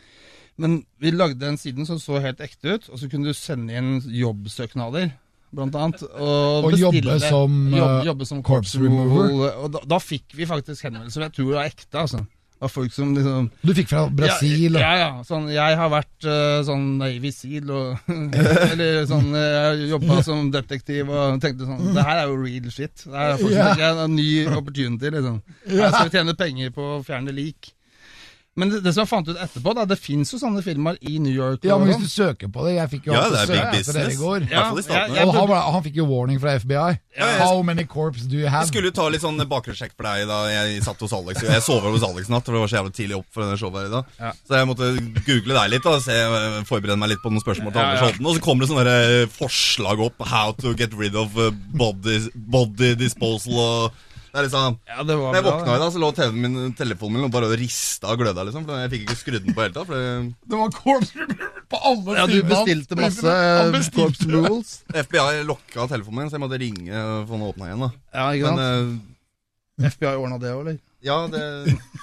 [0.61, 3.73] Men vi lagde den siden som så helt ekte ut, og så kunne du sende
[3.81, 5.14] inn jobbsøknader,
[5.57, 6.03] blant annet.
[6.14, 9.33] Og, Og jobbe som, jobb, eh, jobbe som corpse remover.
[9.64, 12.27] Og da, da fikk vi faktisk henvendelser, jeg tror det var ekte, altså.
[12.61, 14.75] Av folk som liksom Du fikk fra Brasil.
[14.77, 15.23] ja, ja, ja.
[15.25, 18.11] Sånn, jeg har vært uh, sånn Navy Seal og
[18.75, 23.07] Eller sånn Jeg jobba som detektiv og tenkte sånn Det her er jo real shit.
[23.07, 23.64] Det er Ja.
[23.64, 25.40] tenker en ny opportunity, liksom.
[25.73, 27.73] Her skal vi tjene penger på å fjerne lik.
[28.58, 31.20] Men det, det som jeg fant ut etterpå, da, det fins jo sånne firmaer i
[31.22, 31.62] New York.
[31.62, 32.00] Ja, men sånn.
[32.02, 34.02] hvis du søker på det Jeg fikk jo Ja, det er big søke etter dere
[34.02, 34.50] i business.
[34.50, 35.14] i Ja, statene.
[35.14, 36.98] jeg- Og han, han fikk jo warning fra FBI.
[37.16, 37.28] ja.
[37.38, 38.64] How many corps do you have?
[38.66, 41.40] Jeg skulle jo ta litt sånn bakgrunnssjekk for deg da jeg satt hos Alex.
[41.46, 43.78] Jeg sov hos Alex natt, for det var så jævlig tidlig opp for denne showet
[43.80, 44.04] her i dag.
[44.18, 44.32] Ja.
[44.42, 44.90] Så jeg måtte
[45.30, 46.18] google deg litt og se,
[46.66, 48.02] forberede meg litt på noen spørsmål til Anders.
[48.02, 48.26] Holten.
[48.26, 50.26] Og så kommer det sånne eh, forslag opp.
[50.26, 53.92] How to get rid of eh, body, body disposal og
[54.30, 56.40] det er liksom Ja, det var Når jeg bra, våkna i dag, så lå TV-en
[56.44, 58.64] min, telefonen min og bare rista og gløda, liksom.
[58.68, 59.88] For jeg fikk ikke skrudd den på hele tatt.
[59.90, 61.12] Det- Det var corps
[61.70, 64.70] på alle Ja, du bestilte masse eh, bestilte- corpse rules.
[65.06, 67.80] FBI lokka telefonen min, så jeg måtte ringe og få den åpna igjen.
[67.86, 68.60] da Ja, ikke sant?
[68.60, 69.00] Men
[69.80, 69.90] uh...
[69.90, 70.78] FBI ordna det òg, eller?
[71.02, 71.44] ja, det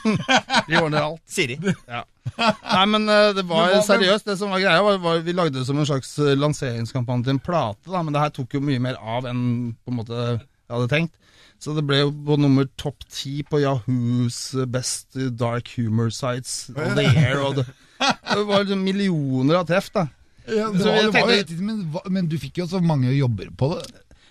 [0.67, 1.21] De ordner alt.
[1.29, 1.57] Siri.
[1.61, 4.25] Nei, men eh, det var Men hva- seriøst.
[4.25, 7.35] Det som var greia, var, var Vi lagde det som en slags eh, lanseringskampanje til
[7.35, 10.17] en plate, da, men det her tok jo mye mer av enn på en måte
[10.17, 11.13] jeg hadde tenkt.
[11.59, 14.39] Så det ble jo på nummer topp ti på Yahoos
[14.69, 17.39] Best Dark Humor Sites of the Year.
[17.47, 17.65] Og det,
[17.97, 20.07] det var liksom millioner av treff, da.
[20.47, 21.79] Ja, det var, det var, tenkte- men,
[22.13, 23.87] men du fikk jo så mange jobber på det.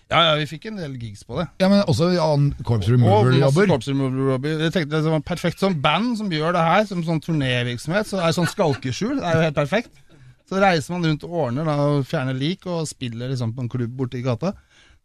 [0.07, 1.49] Ja, ja, vi fikk en del gigs på det.
[1.59, 4.53] Ja, men også annen corps Og removal-jobber.
[4.63, 8.07] Jeg tenkte det var perfekt som band som gjør det her, som sånn turnévirksomhet.
[8.07, 9.17] Så det er sånn skalkeskjul.
[9.19, 9.99] Det er jo helt perfekt.
[10.47, 13.73] Så reiser man rundt og ordner da, og fjerner lik og spiller liksom på en
[13.73, 14.55] klubb borte i gata.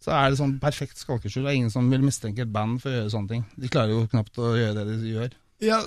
[0.02, 1.44] Så er det sånn perfekt skalkeskjul.
[1.46, 3.44] Det er ingen som vil mistenke et band for å gjøre sånne ting.
[3.62, 5.36] De klarer jo knapt å gjøre det de gjør.
[5.62, 5.78] Ja,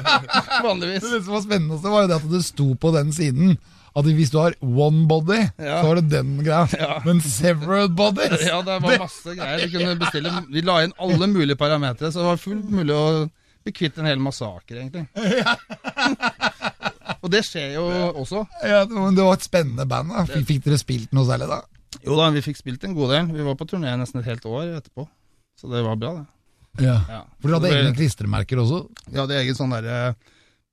[0.66, 1.06] Vanligvis.
[1.08, 3.54] det som var spennende, var jo det at det sto på den siden
[3.96, 5.78] at hvis du har one body, Ja.
[5.80, 6.66] så var det den greia.
[6.82, 6.98] Ja.
[7.06, 9.62] Men several bodies Ja, det var masse greier.
[9.64, 13.24] Vi kunne bestille Vi la inn alle mulige parametere, så det var fullt mulig å
[13.64, 15.06] bli kvitt en hel massaker, egentlig.
[17.24, 17.86] Og det skjer jo
[18.20, 18.44] også.
[18.68, 20.12] ja, Men det var et spennende band.
[20.12, 21.62] da fikk dere spilt noe særlig da?
[22.06, 23.28] Jo da, vi fikk spilt en god del.
[23.34, 25.08] Vi var på turné nesten et helt år etterpå.
[25.58, 26.86] Så det var bra, det.
[26.86, 26.96] Ja.
[27.08, 27.20] Ja.
[27.40, 28.82] For dere hadde Det egne klistremerker også?
[29.08, 30.00] Vi hadde egen sånn derre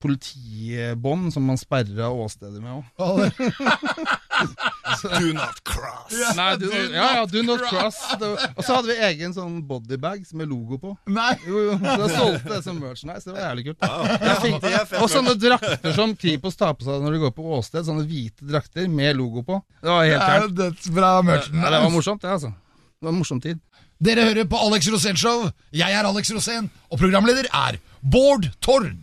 [0.04, 3.40] politibånd som man sperra åsteder med òg.
[4.34, 4.46] Ja,
[5.04, 6.36] det- Do not cross.
[6.36, 7.98] Nei, du, ja, ja, do not cross.
[8.18, 8.46] cross.
[8.58, 10.94] Og så hadde vi egen sånn bodybag med logo på.
[11.14, 11.34] Nei!
[11.48, 13.26] Jo, jo, Da solgte det som merchandise.
[13.28, 13.86] Det var jævlig kult.
[13.86, 17.46] Ja, fikk det, Og sånne drakter som Kripos tar på seg når de går på
[17.60, 17.86] åsted.
[17.88, 19.60] Sånne hvite drakter med logo på.
[19.84, 21.62] Det var helt Det er dødsbra merchen.
[21.62, 22.54] Ja, det var morsomt, det, altså.
[22.54, 23.62] Det var en morsom tid.
[24.04, 25.46] Dere hører på Alex Rosén Show.
[25.72, 29.03] Jeg er Alex Rosén, og programleder er Bård Tord.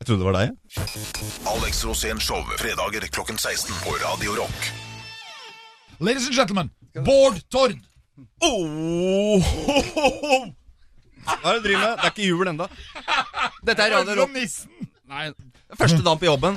[0.00, 0.52] Jeg trodde det var deg.
[1.50, 4.70] Alex Rosén Show, fredager klokken 16 på Radio Rock.
[6.00, 6.70] Ladies and gentlemen,
[7.04, 7.74] Bård Tord.
[8.40, 9.44] Oh,
[11.20, 12.00] Hva er det du driver med?
[12.00, 12.68] Det er ikke jul ennå.
[13.68, 14.40] Dette er Radio Rock.
[15.12, 15.26] Nei,
[15.76, 16.56] Første dag på jobben.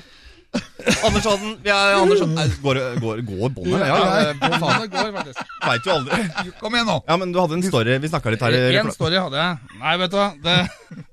[1.03, 2.55] Anders Odden, vi er Anders Odden.
[2.63, 3.83] Går, går, går båndet?
[3.83, 4.33] Ja, ja.
[4.39, 5.53] båndet går, faktisk.
[5.63, 6.19] Veit jo aldri.
[6.59, 6.97] Kom igjen nå.
[7.07, 7.95] Ja, men du hadde en story.
[8.03, 8.57] Vi snakka litt her.
[8.81, 9.77] En story hadde jeg.
[9.79, 10.27] Nei, vet du hva.
[10.43, 10.57] Det,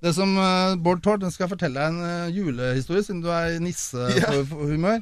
[0.06, 3.30] det som uh, Bård Tord den skal jeg fortelle deg en uh, julehistorie, siden du
[3.34, 4.98] er i nisse på, på.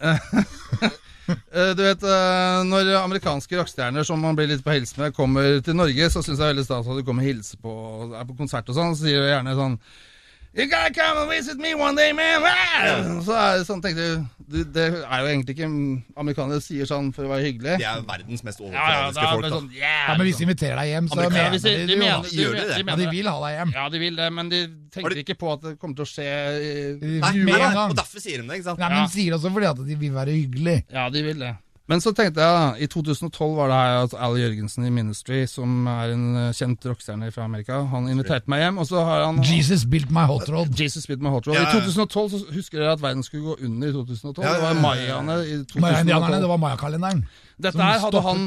[1.30, 5.60] Eh, du vet, eh, Når amerikanske rockestjerner som man blir litt på hils med, kommer
[5.62, 8.26] til Norge, så syns jeg veldig stas at du kommer og hilser på og er
[8.26, 8.96] på konsert og sånn.
[8.96, 9.76] Så sier de gjerne sånn
[10.52, 12.42] You gotta come and visit me one day, man!
[12.42, 13.20] Ah!
[13.22, 14.06] Så er det sånn, tenkte
[14.50, 15.68] du, Det er jo egentlig ikke
[16.18, 17.76] Amerikanere sier sånn for å være hyggelig.
[17.78, 19.54] De er verdens mest Ja, ja, overfladiske er folk.
[19.54, 20.48] sånn, yeah, Ja, men Hvis de liksom.
[20.50, 22.80] inviterer deg hjem, så mener de, de de, mener, de, Gjør de det?
[22.80, 23.72] de Ja, de vil ha deg hjem.
[23.78, 24.60] Ja, de vil det, men de
[24.90, 27.90] tenker de- ikke på at det kommer til å skje i Nei, Med en gang.
[27.94, 28.78] og derfor sier de det, ikke sant?
[28.82, 30.78] Nei, men de sier også fordi at de vil være hyggelig.
[30.90, 31.54] Ja, de vil det.
[31.90, 35.40] Men så tenkte jeg da, i 2012 var det her at Al Jørgensen i Ministry,
[35.50, 39.24] som er en eh, kjent rockestjerne fra Amerika, han inviterte meg hjem, og så har
[39.26, 40.70] han Jesus built my hot rod.
[40.78, 41.58] Jesus built My Hot Rod.
[41.58, 41.80] Ja, ja.
[41.80, 44.38] I 2012 så husker dere at verden skulle gå under i 2012.
[44.46, 45.82] Ja, ja, Det var mayaene i 2012.
[45.82, 47.24] Maya-indianerne, det var mayakalenderen.
[47.58, 48.46] Dette her hadde han.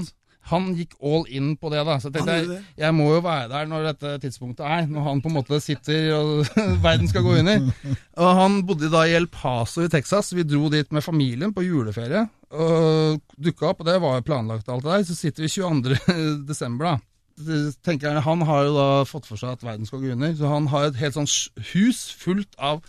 [0.51, 1.95] Han gikk all in på det, da.
[2.01, 4.89] Så jeg tenkte jeg, jeg må jo være der når dette tidspunktet er.
[4.91, 6.49] Når han på en måte sitter og
[6.85, 7.69] verden skal gå under.
[8.23, 10.33] Og han bodde da i El Paso i Texas.
[10.35, 12.25] Vi dro dit med familien på juleferie.
[12.53, 15.07] Og dukka opp, og det var jo planlagt alt det der.
[15.07, 15.97] Så sitter vi 22.
[16.51, 17.73] desember, da.
[17.81, 20.51] Tenker jeg, Han har jo da fått for seg at verden skal gå under, så
[20.51, 21.31] han har et helt sånn
[21.71, 22.83] hus fullt av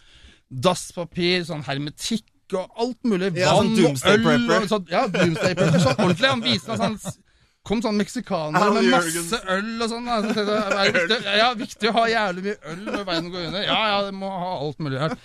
[0.53, 3.33] dasspapir, sånn hermetikk og alt mulig.
[3.40, 4.51] Ja, sånn Vann og øl.
[4.59, 5.81] Og sånn, ja, doomsday prepper.
[5.81, 6.29] Sånn ordentlig.
[6.29, 7.23] Han viste meg sånn
[7.64, 10.09] Kom sånn meksikanere med masse øl og sånn.
[10.37, 13.64] Så er viktig, ja, viktig å ha jævlig mye øl når verden går under.
[13.64, 15.16] Ja, ja, det må ha alt mulig her.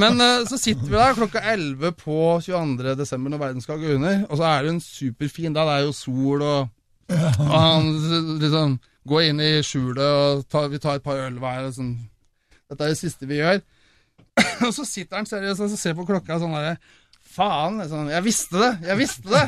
[0.00, 2.96] Men eh, så sitter vi der klokka 11 på 22.
[2.96, 5.68] desember når verden skal gå under, og så er det en superfin dag.
[5.68, 6.72] Det er jo sol, og,
[7.12, 7.92] og han
[8.40, 11.68] liksom går inn i skjulet, og tar, vi tar et par øl hver.
[11.76, 11.92] Sånn.
[12.70, 13.60] Dette er det siste vi gjør.
[14.66, 16.78] og så sitter han seriøst og ser på klokka sånn derre
[17.36, 17.82] Faen.
[17.90, 18.70] Sånn, jeg visste det!
[18.88, 19.44] Jeg visste det!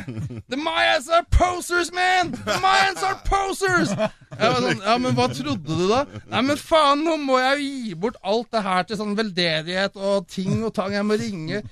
[0.51, 2.31] The Mayans are posers, man!
[2.37, 3.93] The Mayans are posers!
[3.95, 6.03] Jeg var sånn, ja, men hva trodde du da?
[6.29, 9.97] Nei, men faen, nå må jeg jo gi bort alt det her til sånn veldedighet
[9.97, 10.93] og ting og tang.
[10.93, 11.63] Jeg må ringe.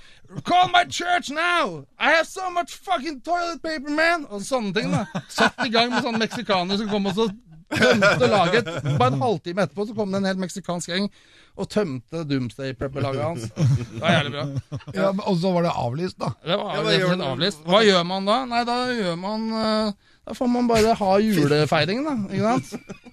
[0.48, 1.84] Call my church now!
[2.00, 4.26] I have so much fucking toilet paper, man!
[4.32, 5.06] Og sånne ting, da.
[5.30, 7.30] Satt i gang med sånne meksikanere som kom og så
[7.78, 8.70] tømte laget.
[8.98, 11.12] Bare en halvtime etterpå så kom det en hel meksikansk gjeng
[11.58, 13.48] og tømte Doomsday Prepper-laget hans.
[13.92, 14.46] Det var jævlig bra.
[14.94, 16.30] Ja, men- og så var det avlyst, da.
[16.46, 17.64] Det var Ja, hva avlyst.
[17.66, 18.38] Hva gjør man da?
[18.52, 19.92] Nei, da gjør man eh,
[20.28, 22.16] Da får man bare ha julefeiringen, da.
[22.30, 23.04] Ikke sant?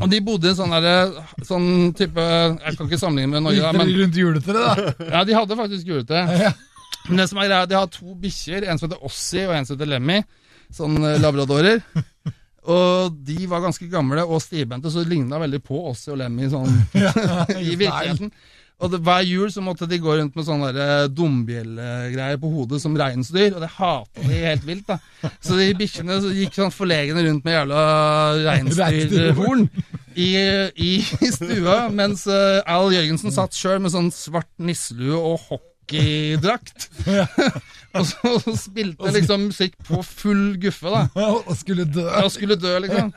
[0.00, 1.14] Og de bodde i en sånn der,
[1.46, 4.60] Sånn type Jeg kan ikke sammenligne med Norge, da, men rundt juletreet,
[4.98, 5.08] da?
[5.18, 6.22] ja, de hadde faktisk juletre.
[6.42, 6.52] Ja.
[7.08, 8.68] Men det som er greia, de har to bikkjer.
[8.70, 10.20] En som heter Ossi, og en som heter Lemmy.
[10.72, 11.80] Sånn eh, labradorer.
[12.70, 16.50] Og de var ganske gamle og stivbente, så det ligna veldig på oss og Lemmy
[16.52, 16.70] sånn
[17.58, 18.30] i virkeligheten.
[18.82, 22.80] Og det, hver jul så måtte de gå rundt med sånne der dombjellegreier på hodet
[22.82, 24.88] som reinsdyr, og det hata de helt vilt.
[24.88, 24.98] da.
[25.38, 27.82] Så de bikkjene så gikk sånn forlegne rundt med jævla
[28.48, 29.68] reinsdyrhorn
[30.18, 30.32] i,
[30.74, 30.92] i
[31.30, 35.46] stua, mens eh, Al Jørgensen satt sjøl med sånn svart nisselue og
[35.92, 36.88] hockeydrakt.
[37.96, 41.06] og så spilte liksom musikk på full guffe, da.
[41.44, 42.08] Og skulle dø.
[42.22, 43.12] Og skulle dø, liksom.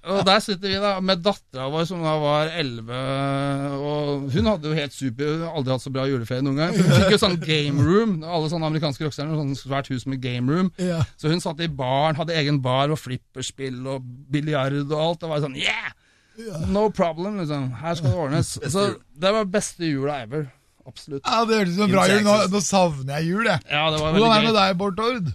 [0.00, 3.00] Og der sitter vi da med dattera vår som da var 11,
[3.84, 6.72] og hun hadde jo helt super Hun aldri hatt så bra juleferie noen gang.
[6.72, 8.14] For hun fikk jo sånn game room.
[8.24, 10.70] Alle sånne amerikanske rockestjerner sånn svært hus med game room.
[10.80, 11.02] Ja.
[11.20, 15.20] Så hun satt i baren, hadde egen bar og flipperspill og biljard og alt.
[15.20, 15.92] Det var sånn yeah!
[16.72, 17.68] No problem, liksom.
[17.82, 18.54] Her skal det ordnes.
[18.72, 18.86] Så
[19.20, 20.48] det var beste jula ever.
[20.90, 21.22] Absolutt.
[21.24, 22.22] Ja, Det hørtes ut bra jul.
[22.26, 23.62] Nå, nå savner jeg jul, jeg.
[23.70, 25.30] Ja, det var Hvordan er det med deg, Bård Tord?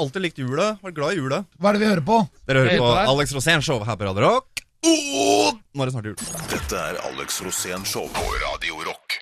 [0.00, 0.70] Alltid likt jula.
[0.84, 1.44] Vært glad i jula.
[1.60, 2.18] Hva er det vi hører på?
[2.48, 2.90] Dere hører på.
[3.14, 4.64] Alex Rosén Show her på Radio Rock.
[4.84, 5.54] Oh!
[5.72, 6.16] nå er det snart jul.
[6.50, 9.16] Dette er Alex Rosén Show på Radio Rock.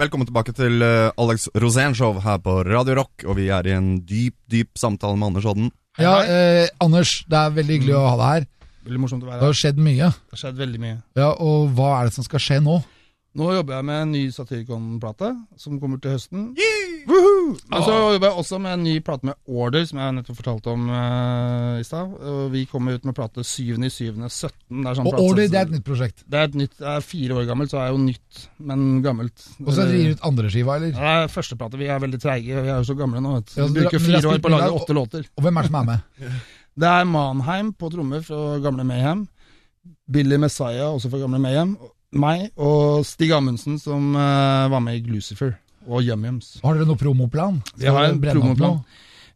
[0.00, 3.26] Velkommen tilbake til eh, Alex Rosén Show her på Radio Rock.
[3.28, 5.68] Og vi er i en dyp, dyp samtale med Anders Odden.
[6.00, 8.48] Ja, eh, Anders, det er veldig hyggelig å ha deg her.
[8.88, 9.42] Veldig morsomt å være her.
[9.44, 10.08] Det har skjedd mye.
[10.16, 10.96] Det har skjedd veldig mye.
[11.20, 12.78] Ja, Og hva er det som skal skje nå?
[13.38, 15.28] Nå jobber jeg med en ny Satyricon-plate,
[15.60, 16.48] som kommer til høsten.
[17.06, 17.52] Woohoo!
[17.54, 20.72] Og så jobber jeg også med en ny plate med Order, som jeg nettopp fortalte
[20.72, 22.16] om uh, i stad.
[22.50, 24.18] Vi kommer ut med plate 7.7.17.
[24.18, 26.24] Det er sånn Og Order, det er et nytt prosjekt.
[26.26, 29.46] Det er nytt, det er fire år gammelt, så er jo nytt, men gammelt.
[29.62, 30.96] Og så gir du ut andre skiva, eller?
[30.98, 31.80] Det er første plate.
[31.80, 33.36] Vi er veldig treige, vi er jo så gamle nå.
[33.38, 35.30] vet Vi Ja, bruker men fire år på å lage åtte låter.
[35.38, 36.34] Og hvem er det som er med?
[36.80, 39.24] Det er Manheim på trommer fra gamle Mayhem.
[40.10, 41.74] Billy Messiah, også fra gamle Mayhem.
[42.12, 45.54] Meg og Stig Amundsen, som eh, var med i Glucifer.
[45.88, 46.56] Og Yum Yums.
[46.64, 47.60] Har dere noen promoplan?
[47.78, 48.80] Vi har en promoplan.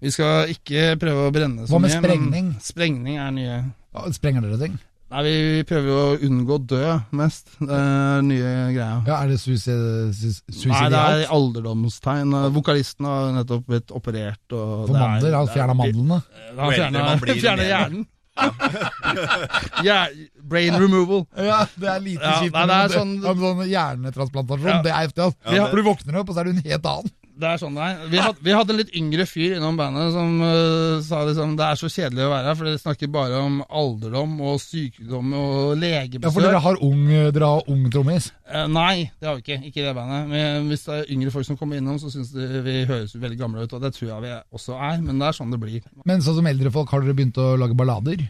[0.03, 1.73] Vi skal ikke prøve å brenne så mye.
[1.73, 2.01] Hva med mye.
[2.03, 2.51] sprengning?
[2.61, 3.61] Sprengning er nye.
[3.95, 4.75] Ja, Sprenger dere ting?
[5.15, 6.83] Nei, vi prøver jo å unngå å dø
[7.15, 7.53] mest.
[7.61, 8.97] Det er nye greia.
[9.07, 12.35] Ja, Er det suicid- Nei, det er alderdomstegn.
[12.57, 14.43] Vokalisten har nettopp blitt operert.
[14.51, 15.37] Og For er- mandler?
[15.39, 16.23] Han fjerna mandlene?
[16.59, 18.07] Han fjerna hjernen.
[19.85, 21.27] Hjer- brain removal.
[21.37, 22.53] Ja, det er lite Ja, kjipt.
[22.57, 24.83] nei, det er sånn- sånn hjernetransplantasjon, Ja.
[24.83, 25.23] det er heftig.
[25.29, 25.55] Altså.
[25.57, 27.11] Ja, For du våkner opp, og så er du en helt annen.
[27.35, 28.03] Det er sånn det er.
[28.13, 31.67] Vi, had, vi hadde en litt yngre fyr innom bandet som uh, sa liksom det
[31.67, 35.73] er så kjedelig å være her, for dere snakker bare om alderdom og sykdom og
[35.81, 36.29] legebesøk.
[36.29, 38.31] Ja, For dere har ung, dere har ung trommis.
[38.47, 39.59] Uh, nei, det har vi ikke.
[39.71, 40.31] Ikke i det bandet.
[40.31, 43.41] Men hvis det er yngre folk som kommer innom, så syns de vi høres veldig
[43.41, 43.75] gamle ut.
[43.75, 45.83] Og det tror jeg vi også er, men det er sånn det blir.
[46.07, 48.29] Men sånn som eldre folk, har dere begynt å lage ballader?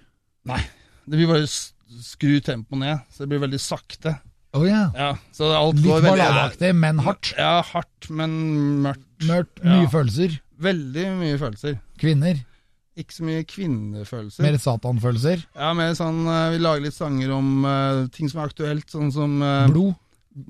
[0.49, 0.62] Nei.
[1.05, 4.17] Det blir bare skru tempoet ned, så det blir veldig sakte.
[4.55, 4.83] Å ja.
[4.95, 7.33] Ja, så alt Litt går veldig balladeaktig, men hardt.
[7.38, 8.35] Ja, hardt, men
[8.85, 9.07] mørkt.
[9.27, 9.90] Mørkt, mye Ja.
[9.90, 10.37] følelser.
[10.62, 11.79] Veldig mye følelser.
[11.99, 12.38] Kvinner.
[12.95, 14.45] Ikke så mye kvinnefølelser.
[14.47, 15.40] Mer satanfølelser?
[15.59, 19.11] Ja, mer sånn eh, Vi lager litt sanger om uh, ting som er aktuelt, sånn
[19.11, 19.97] som uh, Blod?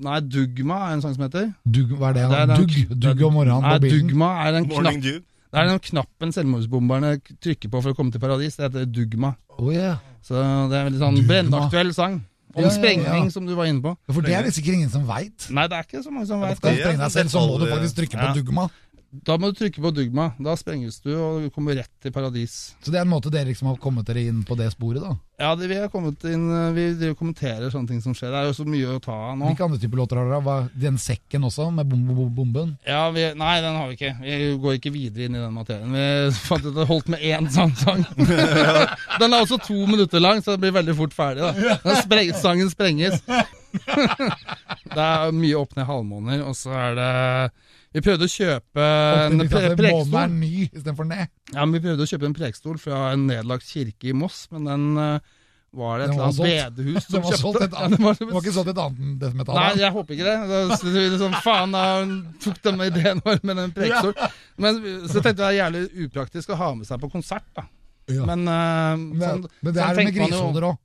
[0.05, 1.49] Nei, Dugma er en sang som heter.
[1.65, 2.27] Dug, hva er det?
[2.29, 4.07] Det er den- Dugg, dugg om morgenen Nei, på bilen?
[4.09, 8.21] Dugma er en knapp Det er den knappen selvmordsbomberne trykker på for å komme til
[8.21, 8.57] paradis.
[8.57, 9.35] Det heter Dugma.
[9.57, 9.97] Oh, yeah.
[10.25, 12.21] Så det er en veldig sånn brennaktuell sang.
[12.55, 13.91] Om Ja, ja, sprengning, som du var inne på.
[14.07, 15.47] For det er det sikkert ingen som veit.
[15.51, 17.57] Nei, det er ikke så mange som vet Skal du sprenge deg selv, så må
[17.59, 18.69] du faktisk trykke på dugma.
[19.25, 20.31] Da må du trykke på Dugma.
[20.41, 22.75] Da sprenges du og du kommer rett til paradis.
[22.83, 25.13] Så det er en måte dere liksom har kommet dere inn på det sporet, da.
[25.39, 28.31] Ja, det, vi har kommet inn Vi kommenterer sånne ting som skjer.
[28.31, 29.49] Det er jo så mye å ta av nå.
[29.49, 30.41] Hvilke andre typer låter har dere?
[30.45, 32.75] Hva- Den sekken også, med bom, bom, bomben?
[32.87, 34.13] Ja, vi, Nei, den har vi ikke.
[34.23, 35.91] Vi går ikke videre inn i den materien.
[35.95, 36.05] Vi
[36.39, 38.05] fant ut at det holdt med én sånn sang.
[39.21, 41.43] den er også to minutter lang, så det blir veldig fort ferdig.
[41.43, 43.21] da den spreng, Sangen sprenges.
[44.95, 47.11] det er mye opp ned halvmåner, og så er det
[47.95, 50.33] Vi prøvde å kjøpe en pre liksom er prekestol.
[50.35, 51.29] ny istedenfor ned.
[51.53, 54.67] Ja, men Vi prøvde å kjøpe en prekestol fra en nedlagt kirke i Moss, men
[54.67, 55.19] den eh,
[55.75, 57.63] var det et eller annet bedehus som var kjøpte.
[57.65, 57.97] et Ja, annet.
[57.97, 59.59] den var- Det var ikke solgt et annet desimetall?
[59.59, 60.35] Nei, jeg håper ikke det.
[60.51, 61.85] Da så det sånn, faen, da
[62.45, 64.13] tok de ideen vår med den prekestol.
[64.57, 67.65] Men så tenkte jeg det er jævlig upraktisk å ha med seg på konsert, da.
[68.11, 68.21] Ja.
[68.27, 70.77] Men, uh, Men, sånn, men det sånn er det med tenker man grisehoder òg.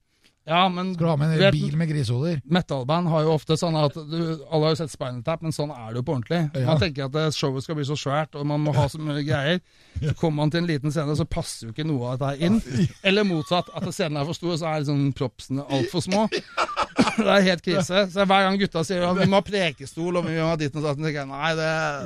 [0.49, 2.41] Ja, men Skal du ha med en vet, bil med grisehoder?
[2.49, 4.17] Metalband har jo ofte sånn at du,
[4.51, 6.41] Alle har jo sett Spinal Tap, men sånn er det jo på ordentlig.
[6.57, 6.65] Ja.
[6.67, 9.23] Man tenker at det- showet skal bli så svært, og man må ha så mye
[9.27, 9.61] greier.
[10.01, 12.61] Så kommer man til en liten scene, så passer jo ikke noe av dette inn.
[13.05, 16.23] Eller motsatt, at scenen er for stor, og så er liksom propsene altfor små.
[17.21, 18.05] Det er helt krise.
[18.13, 20.75] Så hver gang gutta sier at vi må ha prekestol og vi må ha ditt
[20.77, 21.51] og datt, tenker jeg nei,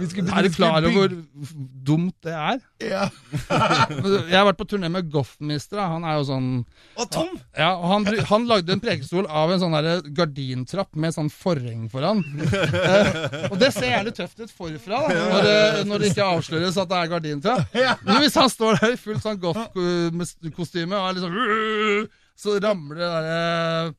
[0.00, 1.14] Vi det, er du klar over hvor
[1.90, 2.60] dumt det er?
[2.84, 3.04] Ja.
[4.30, 5.78] Jeg har vært på turné med Goffminister.
[5.80, 6.48] Han er jo sånn
[7.00, 7.30] Og Tom!
[7.56, 11.86] ja, og han, han lagde en prekestol av en sånn der gardintrapp med sånn forheng
[11.92, 12.22] foran.
[12.44, 16.76] Eh, og det ser jævlig tøft ut forfra, da, når, det- når det ikke avsløres
[16.80, 17.78] at det er gardintrapp.
[18.04, 23.08] Men hvis han står der i fullt sånn Goff-kostyme og er liksom Så ramler det
[23.14, 23.94] derre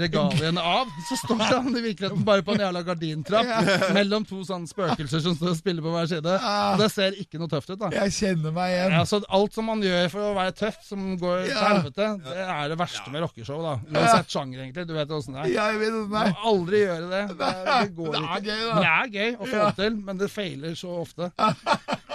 [0.00, 0.90] regaliene av.
[1.08, 5.36] Så står han i virkeligheten bare på en jævla gardintrapp mellom to sånne spøkelser som
[5.38, 6.36] står og spiller på hver side.
[6.36, 7.90] Og det ser ikke noe tøft ut, da.
[7.96, 8.96] Jeg kjenner meg igjen.
[8.98, 12.46] Ja, så Alt som man gjør for å være tøff, som går til helvete, det
[12.46, 13.62] er det verste med rockeshow.
[13.64, 14.86] da Uansett sjanger, egentlig.
[14.88, 15.52] Du vet åssen det er.
[15.56, 17.22] Jeg vet det Du må aldri gjøre det.
[17.40, 18.46] Det, det går Det er ikke.
[18.46, 18.76] gøy, da.
[18.76, 21.30] Det er gøy å få til, men det feiler så ofte.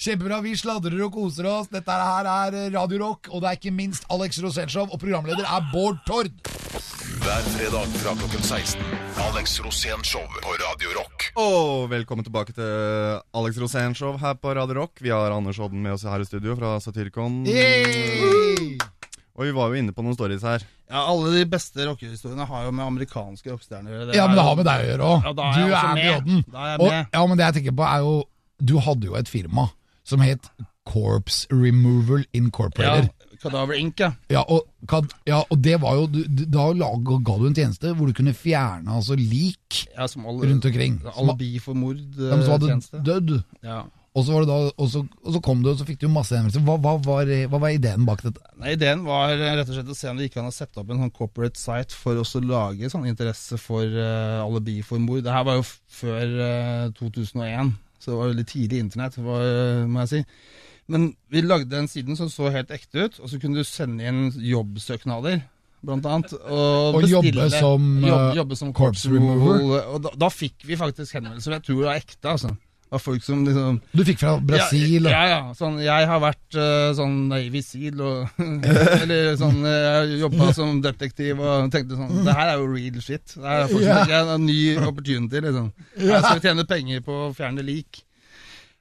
[0.00, 0.38] Kjempebra.
[0.40, 1.68] Vi sladrer og koser oss.
[1.72, 5.66] Dette her er Radio Rock, og det er ikke minst Alex Rosenshov, og programleder er
[5.72, 6.32] Bård Tord.
[7.20, 8.80] Hver fredag fra klokken 16.
[9.26, 11.26] Alex Rosenshov på Radio Rock.
[11.40, 15.04] Og velkommen tilbake til Alex Rosenshov her på Radio Rock.
[15.04, 17.42] Vi har Anders Odden med oss her i studio fra Satyricon.
[19.40, 20.64] Og vi var jo inne på noen stories her.
[20.90, 24.16] Ja, Alle de beste rockehistoriene har jo med amerikanske rockestjerner å gjøre.
[24.16, 25.28] Ja, men det har med deg å gjøre òg.
[25.28, 26.28] Ja, du er med.
[26.50, 28.14] med er Og, ja, men det jeg tenker på, er jo
[28.60, 29.70] Du hadde jo et firma
[30.06, 30.50] som het
[30.88, 32.94] Corpse Removal Ja,
[33.40, 34.10] Kadaver Inc., ja.
[34.28, 34.66] Ja, og,
[35.26, 36.08] ja, og det var jo
[36.50, 40.50] Da lag, ga du en tjeneste hvor du kunne fjerne altså lik ja som alle,
[40.50, 41.00] rundt omkring.
[41.16, 42.00] Alibi for mord.
[42.18, 43.02] ja, men som hadde tjeneste.
[43.06, 43.40] dødd.
[43.64, 43.84] Ja.
[44.10, 46.08] Og så, var det da, og, så, og så kom du, og så fikk du
[46.10, 46.64] masse henvendelser.
[46.66, 48.42] Hva, hva, var, hva var ideen bak dette?
[48.58, 50.82] Nei, Ideen var eh, rett og slett å se om det gikk an å sette
[50.82, 55.22] opp en sånn corporate site for å lage sånn interesse for uh, alibi for mord.
[55.22, 55.66] Det her var jo
[56.00, 57.70] før uh, 2001,
[58.00, 59.46] så det var veldig tidlig internett, var,
[59.90, 60.20] må jeg si.
[60.90, 64.08] Men vi lagde den siden som så helt ekte ut, og så kunne du sende
[64.10, 65.44] inn jobbsøknader,
[65.86, 66.32] blant annet.
[66.40, 69.62] Og, Og jobbe som, jobb, eh, jobbe som corpse removal.
[69.94, 72.56] Og da, da fikk vi faktisk henvendelser, jeg tror det var ekte, altså.
[72.90, 75.04] Av folk som liksom Du fikk fra Brasil.
[75.06, 75.54] ja, ja, ja.
[75.54, 78.42] Sånn, jeg har vært uh, sånn Navy Seal og
[79.02, 83.36] Eller sånn Jeg jobba som detektiv og tenkte sånn Det her er jo real shit.
[83.36, 84.00] Det er folk Ja.
[84.02, 85.70] tenker en ny opportunity, liksom.
[86.02, 88.02] Her skal vi tjene penger på å fjerne lik.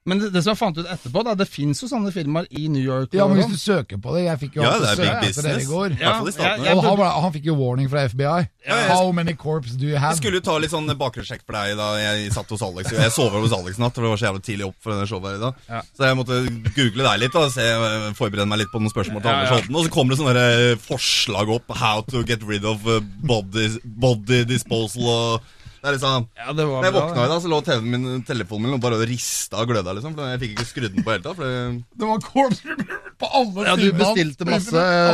[0.07, 2.69] Men det, det som jeg fant ut etterpå, da, det fins jo sånne firmaer i
[2.71, 3.11] New York.
[3.13, 5.27] Ja, men hvis du søker på det Jeg fikk jo Ja, det er big søke
[5.27, 5.73] etter dere i går.
[5.75, 5.91] går.
[5.91, 8.37] I i Ja, Og han, han fikk jo warning fra FBI.
[8.69, 8.77] ja.
[8.93, 10.15] How many corps do you Jeg have?
[10.17, 12.93] skulle jo ta litt sånn bakgrunnssjekk for deg da jeg satt hos Alex.
[12.95, 15.05] Jeg sov hos Alex i natt, for det var så jævlig tidlig opp for denne
[15.11, 15.61] showet her i dag.
[15.67, 15.81] Ja.
[15.99, 16.39] Så jeg måtte
[16.79, 17.67] google deg litt og se,
[18.17, 19.53] forberede meg litt på noen spørsmål til Ja, Anders.
[19.59, 19.75] Holten.
[19.75, 21.75] Og så kommer det sånne eh, forslag opp.
[21.83, 26.65] How to get rid of eh, body, body disposal og det er liksom Ja, det
[26.67, 28.99] var Når jeg bra, våkna i dag, så lå TV-en min, telefonen min og bare
[29.09, 30.15] rista og gløda, liksom.
[30.17, 31.35] For jeg fikk ikke skrudd den på hele tatt.
[31.39, 34.71] For det- Det var corps removal på alle Ja, du bestilte masse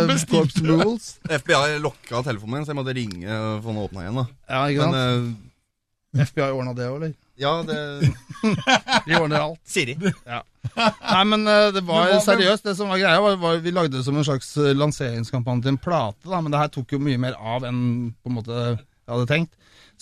[0.08, 1.20] bestilte- corpse rules.
[1.30, 4.16] FBI lokka telefonen min, så jeg måtte ringe og få den åpna igjen.
[4.16, 4.96] da Ja, ikke sant?
[4.96, 5.36] Men
[6.16, 6.26] uh...
[6.26, 7.14] FBI ordna det òg, eller?
[7.38, 7.78] ja, det
[9.08, 9.60] De ordner alt.
[9.68, 9.98] Siri.
[10.00, 12.64] Nei, men eh, det var Det var- seriøst.
[12.64, 15.74] Det som var greia, var, var vi lagde det som en slags eh, lanseringskampanje til
[15.76, 18.56] en plate, da, men det her tok jo mye mer av enn på en måte
[18.56, 18.80] jeg
[19.12, 19.52] hadde tenkt.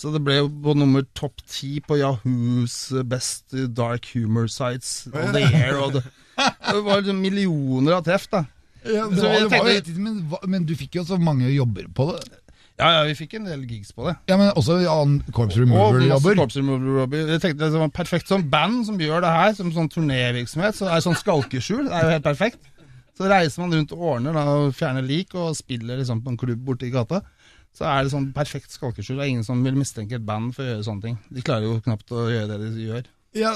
[0.00, 2.76] Så det ble jo på nummer topp ti på Yahoos
[3.06, 5.78] best dark humor sites of the year.
[5.80, 6.02] Og det,
[6.36, 8.44] det var liksom millioner av treff, da.
[8.84, 10.16] Ja, det var, det var tenkte- men,
[10.50, 12.24] men du fikk jo så mange jobber på det.
[12.74, 14.16] Ja, ja, vi fikk en del gigs på det.
[14.26, 16.34] Ja, men også annen Corps Og.
[16.40, 17.20] Corpse Removal-jobber.
[17.30, 20.74] Jeg tenkte det var perfekt som band som gjør det her, som sånn turnévirksomhet.
[20.74, 21.84] Så det er sånn skalkeskjul.
[21.86, 22.66] Det er jo helt perfekt.
[23.14, 26.40] Så reiser man rundt og ordner da, og fjerner lik og spiller liksom på en
[26.40, 27.22] klubb borte i gata.
[27.74, 29.16] Så er det sånn perfekt skalkeskjul.
[29.18, 31.16] Det er ingen som vil mistenke et band for å gjøre sånne ting.
[31.34, 33.08] De klarer jo knapt å gjøre det de gjør.
[33.34, 33.50] Ja,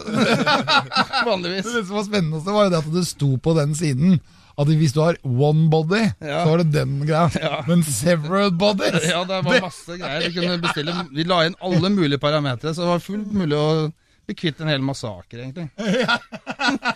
[1.29, 1.69] Vanligvis.
[1.71, 4.17] det som var spennende, var jo det at det sto på den siden
[4.59, 6.41] at hvis du har one body, Ja.
[6.43, 7.29] så har du den greia.
[7.45, 7.61] Ja.
[7.69, 10.27] Men several bodies Ja, det var masse greier.
[10.27, 13.69] Vi kunne bestille Vi la inn alle mulige parametere, så det var fullt mulig å
[14.27, 15.71] bli kvitt en hel massaker, egentlig.
[15.79, 16.19] Ja.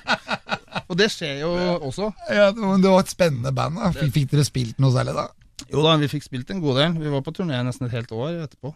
[0.90, 1.52] Og det skjer jo
[1.86, 2.10] også.
[2.34, 3.78] ja, men Det var et spennende band.
[3.78, 5.28] da fikk dere spilt noe særlig da?
[5.72, 6.96] Jo da, vi fikk spilt en god del.
[7.00, 8.74] Vi var på turné nesten et helt år etterpå.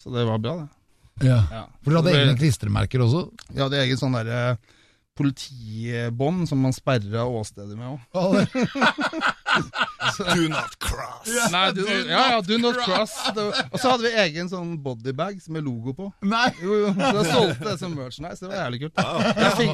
[0.00, 1.28] Så det var bra, det.
[1.28, 1.40] Ja.
[1.50, 1.62] Ja.
[1.82, 3.24] For dere hadde egne klistremerker også?
[3.50, 4.56] Vi hadde egen sånn derre
[5.18, 8.46] politibånd som man sperra åstedet med òg.
[10.18, 11.28] Do not cross.
[11.52, 13.12] Nei, du, ja, ja, do not cross.
[13.32, 13.60] cross.
[13.72, 16.08] Og så hadde vi egen sånn bodybag med logo på.
[16.26, 16.48] Nei!
[16.62, 18.40] Jo, jo, så da solgte det som merchandise.
[18.44, 19.02] Det var jævlig kult.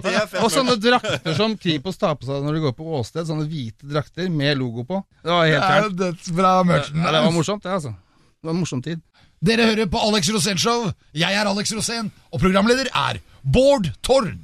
[0.05, 3.29] Det, Og sånne drakter som Kripos tar på seg når de går på åsted.
[3.29, 5.01] Sånne hvite drakter med logo på.
[5.25, 5.99] Det var helt Det er fjernt.
[6.03, 6.55] dødsbra.
[6.71, 7.95] Ja, det var morsomt, det, altså.
[7.95, 9.05] Det var en morsom tid.
[9.45, 10.89] Dere hører på Alex Rosén Show.
[11.17, 14.44] Jeg er Alex Rosén, og programleder er Bård Tord.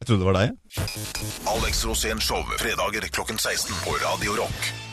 [0.00, 0.52] Jeg trodde det var deg.
[1.54, 4.89] Alex Rosén Show, fredager klokken 16 på Radio Rock.